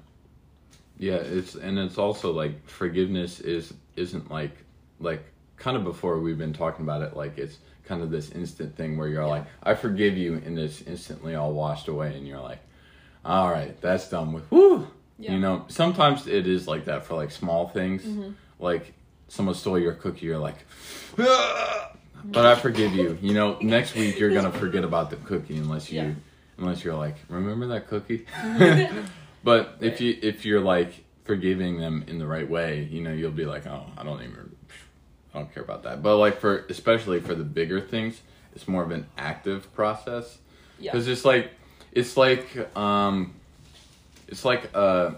[1.01, 4.51] Yeah, it's and it's also like forgiveness is isn't like
[4.99, 5.23] like
[5.57, 8.99] kind of before we've been talking about it like it's kind of this instant thing
[8.99, 9.29] where you're Yeah.
[9.29, 12.59] like I forgive you and it's instantly all washed away and you're like
[13.25, 14.51] all right, that's done with.
[14.51, 14.89] Woo.
[15.19, 15.33] Yeah.
[15.33, 18.03] You know, sometimes it is like that for like small things.
[18.05, 18.31] Mm-hmm.
[18.61, 18.93] Like
[19.29, 20.57] someone stole your cookie, you're like
[21.19, 21.93] "Ah!"
[22.25, 23.19] but I forgive you.
[23.21, 26.13] You know, next week you're going to forget about the cookie unless you Yeah.
[26.59, 28.27] unless you're like, remember that cookie?
[29.45, 33.31] But if you if you're like forgiving them in the right way, you know, you'll
[33.31, 34.57] be like, oh, I don't even,
[35.35, 36.03] I don't care about that.
[36.03, 38.21] But like for especially for the bigger things,
[38.55, 40.39] it's more of an active process
[40.81, 41.51] yeah because it's like
[41.93, 42.47] it's like
[42.77, 43.35] um,
[44.29, 45.13] it's like uh,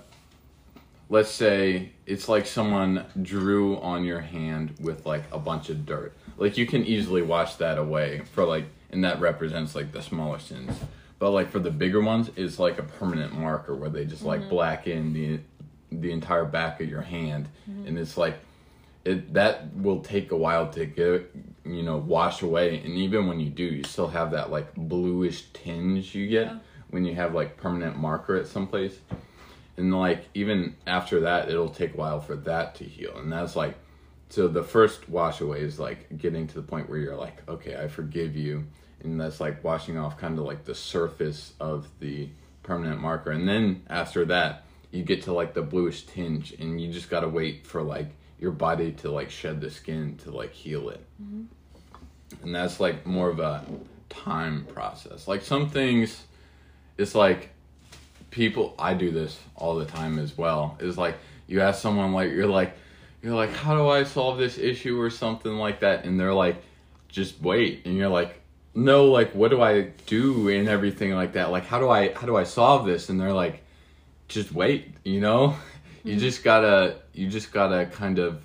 [1.08, 6.16] let's say it's like someone drew on your hand with like a bunch of dirt.
[6.38, 10.38] Like you can easily wash that away for like, and that represents like the smaller
[10.38, 10.78] sins.
[11.18, 14.48] But like for the bigger ones, it's like a permanent marker where they just like
[14.48, 15.40] black in the
[15.92, 17.48] the entire back of your hand,
[17.86, 18.38] and it's like
[19.04, 21.30] it that will take a while to get
[21.64, 25.44] you know wash away, and even when you do, you still have that like bluish
[25.52, 26.58] tinge you get Yeah.
[26.90, 28.98] When you have like permanent marker at some place.
[29.76, 33.16] And like even after that it'll take a while for that to heal.
[33.16, 33.76] And that's like
[34.28, 37.76] so the first wash away is like getting to the point where you're like okay
[37.76, 38.66] i forgive you.
[39.02, 42.28] And that's like washing off kind of like the surface of the
[42.62, 43.30] permanent marker.
[43.30, 46.52] And then after that you get to like the bluish tinge.
[46.52, 50.30] And you just gotta wait for like your body to like shed the skin to
[50.30, 51.04] like heal it.
[51.22, 52.44] Mm-hmm.
[52.44, 53.64] And that's like more of a
[54.08, 55.28] time process.
[55.28, 56.24] Like some things
[57.00, 57.48] it's like
[58.30, 60.76] people i do this all the time as well.
[60.80, 62.76] Is like you ask someone like you're like
[63.22, 66.04] you're like how do i solve this issue or something like that?
[66.04, 66.62] And they're like
[67.08, 67.82] just wait.
[67.86, 68.40] And you're like
[68.74, 71.50] no like what do i do and everything like that?
[71.50, 73.08] Like how do i how do i solve this?
[73.08, 73.62] And they're like
[74.28, 75.56] just wait you know?
[76.02, 76.20] You mm-hmm.
[76.20, 78.42] just gotta you just gotta kind of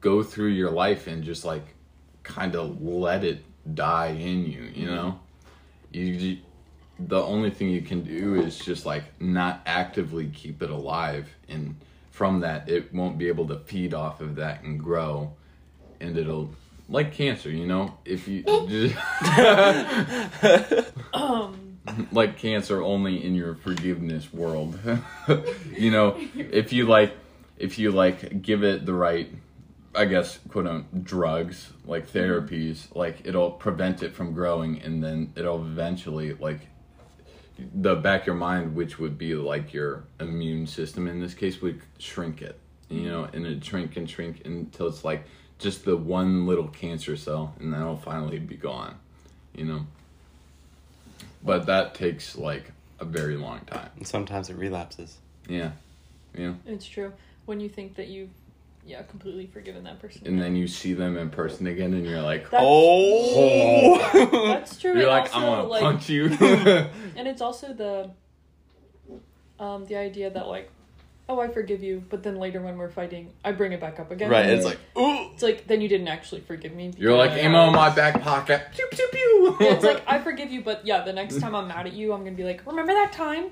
[0.00, 1.64] go through your life and just like
[2.22, 3.44] kind of let it
[3.74, 4.94] die in you you mm-hmm.
[4.94, 5.20] know?
[5.90, 6.38] You, you
[6.98, 11.76] the only thing you can do is just like not actively keep it alive and
[12.10, 15.32] from that it won't be able to feed off of that and grow
[16.00, 16.50] and it'll
[16.88, 17.98] like cancer you know?
[18.04, 18.44] If you
[21.14, 21.62] um.
[22.10, 24.76] Like cancer only in your forgiveness world.
[25.76, 27.14] You know if you like
[27.58, 29.30] if you like give it the right
[29.94, 35.32] i guess quote unquote drugs like therapies like it'll prevent it from growing and then
[35.36, 36.60] it'll eventually like
[37.74, 41.60] the back of your mind which would be like your immune system in this case
[41.62, 45.24] would shrink it you know and it shrink and shrink until it's like
[45.58, 48.96] just the one little cancer cell and then it'll finally be gone
[49.56, 49.86] you know?
[51.42, 53.90] But that takes like a very long time.
[53.96, 55.18] And sometimes it relapses.
[55.48, 55.72] yeah
[56.36, 56.54] yeah.
[56.66, 57.12] It's true.
[57.46, 58.28] When you think that you've
[58.86, 62.22] yeah completely forgiven that person and then you see them in person again and you're
[62.22, 64.48] like That's- Oh!
[64.48, 66.26] that's true you're and like also, i'm gonna like, punch you
[67.16, 68.10] and it's also the
[69.62, 70.70] um the idea that like
[71.28, 74.12] oh i forgive you but then later when we're fighting i bring it back up
[74.12, 75.30] again right, it's like, ooh!
[75.32, 78.62] it's like then you didn't actually forgive me you're like ammo in my back pocket
[78.72, 81.68] pew pew pew Yeah, it's like I forgive you, but yeah, the next time I'm
[81.68, 83.50] mad at you, I'm gonna be like, remember that time?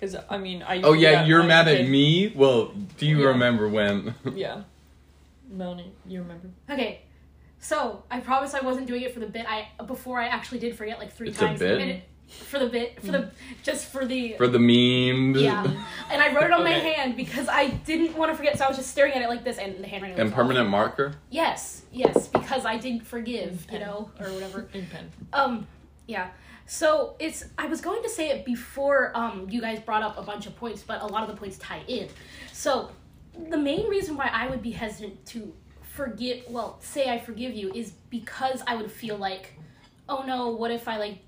[0.00, 0.74] Because I mean, I.
[0.76, 1.90] used oh yeah you're when I was mad at kid.
[1.90, 3.26] me well do you Yeah.
[3.28, 4.62] remember when Yeah,
[5.50, 6.48] Melanie, you remember?
[6.70, 7.02] Okay,
[7.58, 9.44] so I promise I wasn't doing it for the bit.
[9.48, 11.58] I before I actually did forget like three It's a times.
[11.58, 11.80] bit?
[11.80, 13.28] It- for the bit, for the
[13.64, 15.64] just for the for the memes yeah.
[16.12, 18.68] And I wrote it on my hand because I didn't want to forget, so I
[18.68, 20.16] was just staring at it like this, and the handwriting.
[20.16, 20.70] and was permanent off.
[20.70, 24.68] marker Yes, yes, because I didn't forgive, you know, or whatever.
[24.72, 25.10] In pen.
[25.32, 25.66] Um,
[26.06, 26.28] yeah.
[26.70, 30.22] So it's I was going to say it before um you guys brought up a
[30.22, 32.08] bunch of points, but a lot of the points tie in.
[32.52, 32.92] So
[33.48, 35.52] the main reason why I would be hesitant to
[35.82, 39.54] forgive well, say I forgive you is because I would feel like,
[40.08, 41.18] oh no, what if I like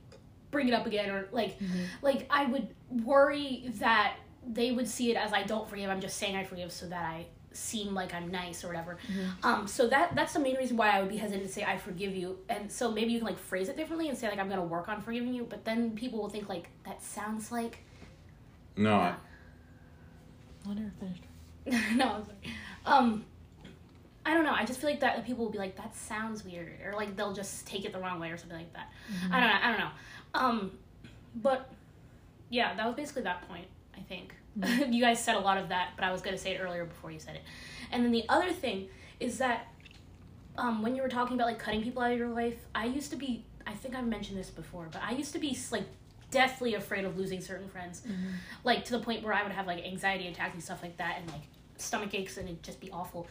[0.52, 1.58] bring it up again or like
[2.02, 5.90] like I would worry that they would see it as I don't forgive.
[5.90, 7.26] I'm just saying I forgive so that I
[7.56, 8.98] seem like I'm nice or whatever.
[9.42, 11.76] Um, so that that's the main reason why I would be hesitant to say I
[11.76, 12.38] forgive you.
[12.48, 14.88] And so maybe you can like phrase it differently and say like I'm gonna work
[14.88, 15.44] on forgiving you.
[15.48, 17.78] But then people will think like that sounds like
[18.76, 19.14] No, I,
[20.68, 21.22] I never finished.
[21.96, 22.38] no, I'm sorry.
[22.86, 23.24] Um,
[24.24, 24.52] I don't know.
[24.54, 27.32] I just feel like that people will be like, "That sounds weird," or like they'll
[27.32, 28.90] just take it the wrong way or something like that.
[29.32, 29.58] I don't know.
[29.62, 29.90] I don't know.
[30.34, 30.78] Um,
[31.36, 31.70] but
[32.50, 33.66] yeah, that was basically that point.
[33.96, 34.34] I think
[34.90, 37.10] you guys said a lot of that, but I was gonna say it earlier before
[37.10, 37.42] you said it.
[37.90, 38.88] And then the other thing
[39.20, 39.68] is that
[40.58, 43.10] um, when you were talking about like cutting people out of your life, I used
[43.10, 43.44] to be.
[43.66, 45.84] I think I've mentioned this before, but I used to be like
[46.30, 48.02] deathly afraid of losing certain friends,
[48.64, 51.18] like to the point where I would have like anxiety attacks and stuff like that,
[51.20, 51.42] and like
[51.78, 53.28] stomach aches, and it'd just be awful.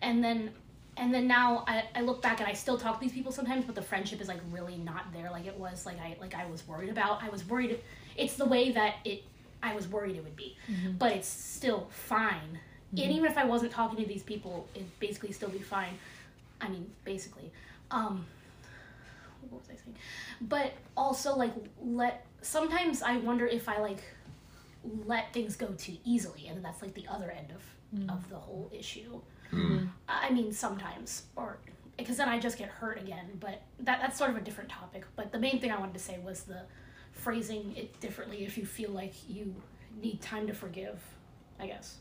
[0.00, 0.50] And then,
[0.96, 3.64] and then now I, I look back and I still talk to these people sometimes,
[3.66, 6.46] but the friendship is like really not there like it was like I like I
[6.46, 7.22] was worried about.
[7.22, 7.78] I was worried.
[8.16, 9.22] It's the way that it.
[9.64, 10.92] I was worried it would be, mm-hmm.
[10.92, 12.58] but it's still fine.
[12.94, 13.02] Mm-hmm.
[13.02, 15.94] And even if I wasn't talking to these people, it'd basically still be fine.
[16.60, 17.50] I mean, basically.
[17.90, 18.26] Um,
[19.48, 19.96] what was I saying?
[20.40, 22.26] But also, like, let.
[22.42, 24.02] Sometimes I wonder if I, like,
[25.06, 27.62] let things go too easily, and that's, like, the other end of,
[27.98, 28.12] mm.
[28.14, 29.20] of the whole issue.
[29.50, 29.86] Mm-hmm.
[30.08, 31.24] I mean, sometimes.
[31.36, 31.58] Or.
[31.96, 35.04] Because then I just get hurt again, but that, that's sort of a different topic.
[35.14, 36.62] But the main thing I wanted to say was the
[37.14, 39.54] phrasing it differently if you feel like you
[40.02, 41.00] need time to forgive,
[41.58, 41.96] I guess.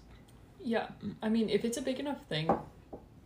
[0.64, 0.88] Yeah,
[1.22, 2.49] I mean, if it's a big enough thing,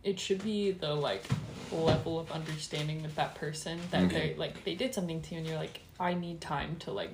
[0.04, 1.24] it should be the like
[1.72, 4.30] level of understanding with that person that Okay.
[4.30, 7.10] they like they did something to you, and you're like, I need time to like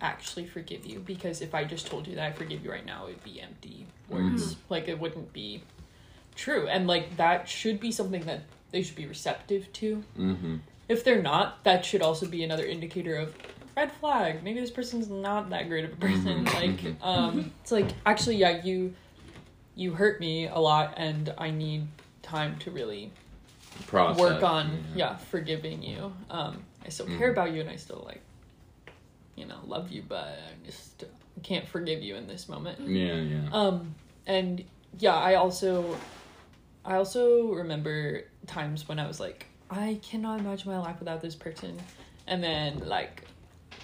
[0.00, 3.06] actually forgive you because if I just told you that I forgive you right now,
[3.06, 4.56] it'd be empty words.
[4.68, 5.62] Like it wouldn't be
[6.34, 10.04] true, and like that should be something that they should be receptive to.
[10.18, 10.56] mm-hmm.
[10.88, 13.34] If they're not, that should also be another indicator of
[13.76, 14.42] red flag.
[14.42, 16.44] Maybe this person's not that great of a person.
[16.44, 16.96] Mhm, Like, mhm.
[17.02, 18.94] um, it's like actually, yeah, you
[19.74, 21.86] you hurt me a lot, and I need
[22.22, 23.10] time to really
[23.86, 24.20] Process.
[24.20, 26.12] work on yeah forgiving you.
[26.30, 27.32] Um, I still care Mhm.
[27.32, 28.20] about you, and I still like
[29.36, 31.04] you know love you, but I just
[31.42, 32.78] can't forgive you in this moment.
[32.80, 33.48] Yeah, yeah.
[33.50, 33.94] Um,
[34.26, 34.62] and
[34.98, 35.96] yeah, I also,
[36.84, 41.34] I also remember times when I was like, I cannot imagine my life without this
[41.34, 41.78] person,
[42.26, 43.24] and then like,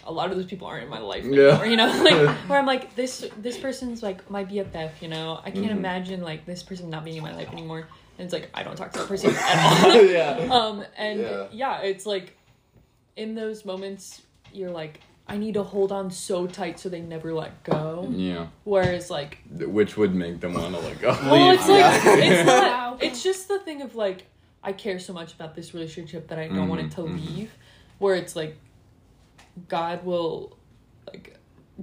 [0.05, 1.61] a lot of those people aren't in my life Yeah.
[1.61, 1.67] anymore.
[1.67, 4.91] You know, like where I'm like this, this person's like my BFF.
[5.01, 5.71] You know, I can't Mhm.
[5.79, 7.89] imagine like this person not being in my life anymore.
[8.19, 10.03] And it's like I don't talk to that person at all.
[10.05, 10.49] yeah.
[10.51, 11.47] um, and Yeah.
[11.53, 12.37] yeah, it's like,
[13.17, 14.23] in those moments,
[14.53, 15.01] you're like.
[15.31, 18.09] I need to hold on so tight so they never let go.
[18.11, 18.47] Yeah.
[18.65, 21.11] Whereas like Which would make them want to let go.
[21.11, 22.17] well, it's like Yeah.
[22.17, 23.03] it's not.
[23.03, 24.25] It's just the thing of like
[24.65, 27.37] I care so much about this relationship that I don't want it to Mhm, mhm.
[27.37, 27.53] leave.
[27.99, 28.57] Where it's like
[29.69, 30.57] God will
[31.07, 31.37] like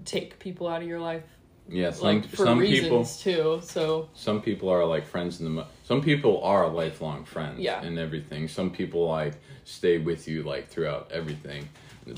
[0.06, 1.24] take people out of your life
[1.68, 1.90] yeah.
[1.92, 2.84] Some like for some reasons
[3.24, 3.66] people too.
[3.66, 7.82] So some people are like friends in the mo- some people are lifelong friends Yeah.
[7.82, 11.68] and everything some people like stay with you like throughout everything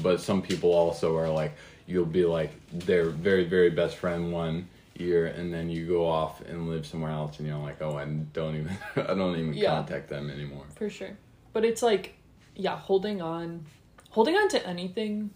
[0.03, 1.53] but some people also are like
[1.85, 6.41] you'll be like their very very best friend one year and then you go off
[6.41, 9.69] and live somewhere else and you're like oh i don't even i don't even Yeah.
[9.75, 11.15] contact them anymore for sure,
[11.53, 12.15] but it's like
[12.59, 13.65] yeah, holding on,
[14.09, 15.29] holding on to anything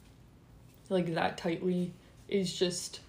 [0.91, 1.93] like that tightly
[2.27, 2.99] is just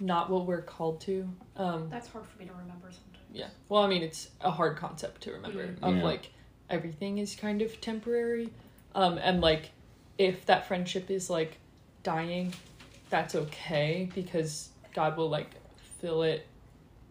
[0.00, 1.28] not what we're called to.
[1.56, 3.24] Um, That's hard for me to remember sometimes.
[3.32, 3.46] Yeah.
[3.68, 5.78] Well, I mean, it's a hard concept to remember Mhm.
[5.82, 6.02] of Yeah.
[6.04, 6.30] like
[6.68, 8.50] everything is kind of temporary.
[8.94, 9.70] Um, and like
[10.18, 11.58] if that friendship is like
[12.02, 12.52] dying,
[13.08, 15.50] that's okay because God will like
[16.00, 16.46] fill it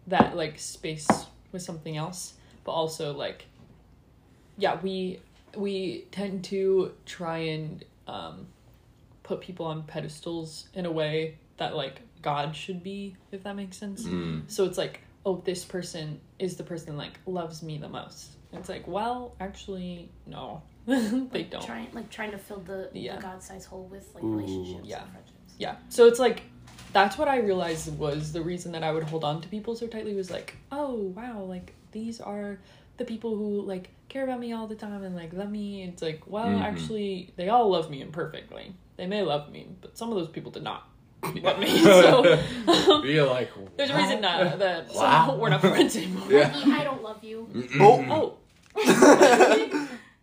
[0.06, 1.08] that like space
[1.52, 2.34] with something else.
[2.64, 3.46] But also like
[4.58, 5.20] yeah, we
[5.56, 8.46] we tend to try and um
[9.32, 13.76] put people on pedestals in a way that like God should be, if that makes
[13.76, 14.04] sense.
[14.04, 14.42] mm.
[14.50, 18.32] So it's like, oh, this person is the person like loves me the most.
[18.52, 20.94] It's like, well, actually, no, they
[21.32, 21.64] Like, don't.
[21.64, 23.16] Trying like trying to fill the, Yeah.
[23.16, 24.36] the God size hole with like Ooh.
[24.36, 25.02] relationships Yeah.
[25.02, 25.54] and friendships.
[25.58, 25.76] Yeah.
[25.88, 26.42] So it's like,
[26.92, 29.86] that's what I realized was the reason that I would hold on to people so
[29.86, 32.58] tightly was like, oh wow, like these are
[32.98, 35.82] the people who like care about me all the time and like love me.
[35.84, 36.62] It's like, well, Mhm.
[36.62, 38.74] actually, they all love me imperfectly.
[38.96, 40.88] They may love me, but some of those people did not
[41.22, 41.78] love me.
[41.80, 42.38] So
[42.68, 45.36] um, Be like there's a reason that, that some- Wow.
[45.40, 46.26] we're not friends anymore.
[46.30, 46.54] Yeah.
[46.54, 47.48] Like, I don't love you.
[47.80, 48.38] oh Oh,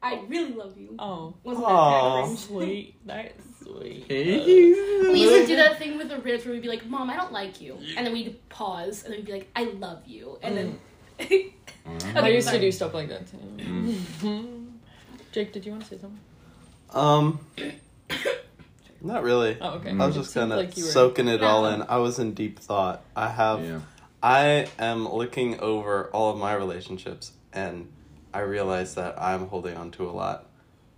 [0.01, 0.95] I really love you.
[0.97, 1.36] oh.
[1.43, 1.91] Wasn't Aw.
[2.15, 2.95] that kind of Sweet.
[3.05, 4.05] That's sweet.
[4.09, 7.15] We used to do that thing with the ribs where we'd be like, "Mom, I
[7.17, 10.39] don't like you," and then we'd pause, and then we'd be like, "I love you,"
[10.41, 10.80] and then.
[11.20, 11.51] I
[12.17, 12.61] Okay, used to sorry.
[12.61, 13.38] do stuff like that too.
[13.57, 14.67] Mm.
[15.34, 16.20] Jake, did you want to say something?
[16.91, 17.39] Um,
[19.01, 19.57] Not really.
[19.61, 19.91] Oh, okay.
[19.91, 21.83] I was just seemed kind of like were- soaking it all in.
[21.83, 23.01] I was in deep thought.
[23.15, 23.79] I have, Yeah.
[24.21, 27.87] I am looking over all of my relationships, and
[28.33, 30.45] I realize that I'm holding on to a lot.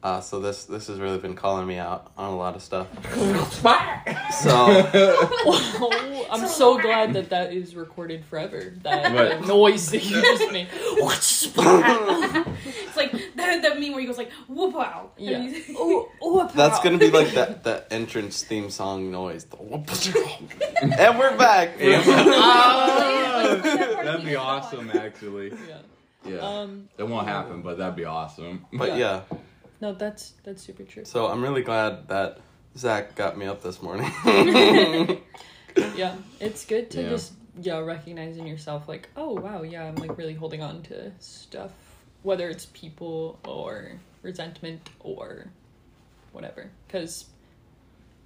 [0.03, 2.87] Uh, so this this has really been calling me out on a lot of stuff.
[4.31, 8.73] So Oh, I'm so glad that that is recorded forever.
[8.81, 9.47] That What?
[9.47, 10.67] noise that you just made.
[10.73, 11.55] it's
[12.97, 13.13] like
[13.51, 15.09] the, the meme where he goes like whoop wow.
[15.17, 15.37] Yeah.
[15.37, 19.45] And he's- Oh, oh, that's gonna be like that the entrance theme song noise.
[20.81, 21.71] and we're back.
[21.81, 25.49] Ah, Like, that that'd be awesome, actually.
[25.67, 25.77] Yeah.
[26.25, 26.37] Yeah.
[26.37, 26.89] Um.
[26.97, 28.65] That won't happen, but that'd be awesome.
[28.73, 29.21] But yeah,
[29.81, 31.03] No, that's that's super true.
[31.05, 32.39] so I'm really glad that
[32.77, 34.11] Zach got me up this morning.
[35.95, 37.09] Yeah, it's good to Yeah.
[37.09, 41.11] just yeah recognize in yourself like oh wow yeah I'm like really holding on to
[41.19, 41.71] stuff
[42.23, 45.47] whether it's people or resentment or
[46.31, 47.25] whatever because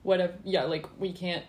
[0.04, 1.44] whatever yeah like we can't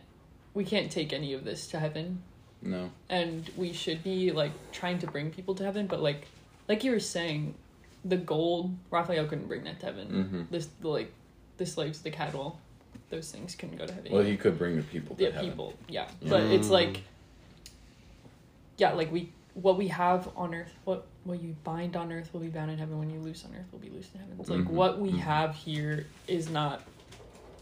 [0.54, 2.22] we can't take any of this to heaven
[2.62, 2.90] No.
[3.10, 6.26] and we should be like trying to bring people to heaven but like
[6.68, 7.54] like you were saying
[8.04, 10.06] the gold raphael couldn't bring that to heaven
[10.48, 10.50] Mhm.
[10.50, 11.12] this the like
[11.58, 12.58] the slaves the cattle
[13.10, 15.50] those things couldn't go to heaven Well, he could bring the people to yeah heaven.
[15.50, 16.78] people yeah but it's Mm.
[16.78, 17.02] like
[18.78, 19.30] yeah like we
[19.62, 22.76] what we have on earth what what you bind on earth will be bound in
[22.78, 24.98] heaven when you loose on earth will be loosed in heaven it's like Mhm, what
[25.00, 25.18] we mhm.
[25.18, 26.82] have here is not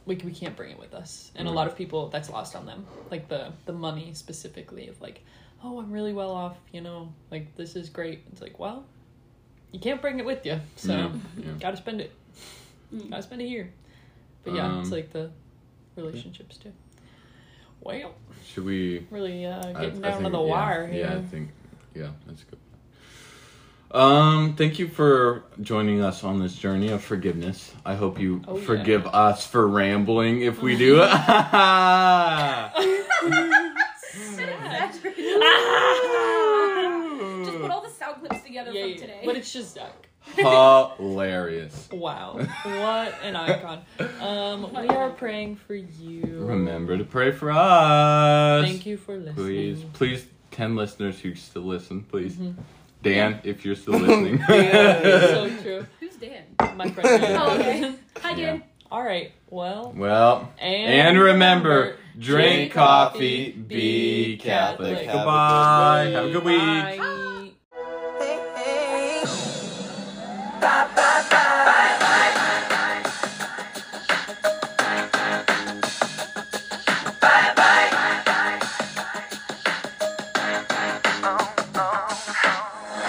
[0.07, 1.53] like we can't bring it with us and Right.
[1.53, 5.23] a lot of people that's lost on them like the the money specifically of like
[5.63, 8.85] oh i'm really well off you know like this is great it's like well
[9.73, 11.53] you can't bring it with you so Yeah, yeah.
[11.61, 12.13] gotta spend it
[12.93, 13.09] Mm.
[13.11, 13.73] gotta spend it here
[14.45, 15.31] but yeah it's Um, like the
[15.97, 16.73] relationships too
[17.81, 18.15] well
[18.45, 19.07] Should we?
[19.11, 21.49] really uh, I- getting I down to think- the yeah, wire Yeah, I think.
[21.95, 22.59] Yeah, that's good.
[23.97, 27.73] Um, thank you for joining us on this journey of forgiveness.
[27.87, 28.65] I hope you Oh, yeah.
[28.65, 30.97] forgive us for rambling if we do.
[36.25, 39.23] Just put all the sound clips together Yeah, from yeah, today.
[39.25, 39.93] but it's just Zach.
[40.37, 41.89] Hilarious.
[41.93, 43.83] Wow, what an icon.
[44.21, 46.23] Um, we are praying for you.
[46.47, 48.65] Remember to pray for us.
[48.65, 49.35] Thank you for listening.
[49.35, 52.35] Please, please, 10 listeners who still listen, please.
[52.35, 52.61] Mm-hmm.
[53.03, 54.39] Dan, if you're still listening.
[54.49, 55.87] so true.
[56.01, 56.45] Who's Dan?
[56.77, 57.21] My friend.
[57.21, 57.41] Dan.
[57.41, 57.95] Oh, okay.
[58.23, 58.63] Hi, Dan.
[58.91, 59.33] All right.
[59.51, 59.93] Well.
[59.97, 60.53] Well.
[60.59, 64.99] And, and remember, drink, coffee, be Catholic.
[64.99, 65.13] Catholic.
[65.13, 66.11] Goodbye.
[66.13, 66.59] Have a good week.
[66.59, 67.51] Bye.
[70.61, 71.01] Bye.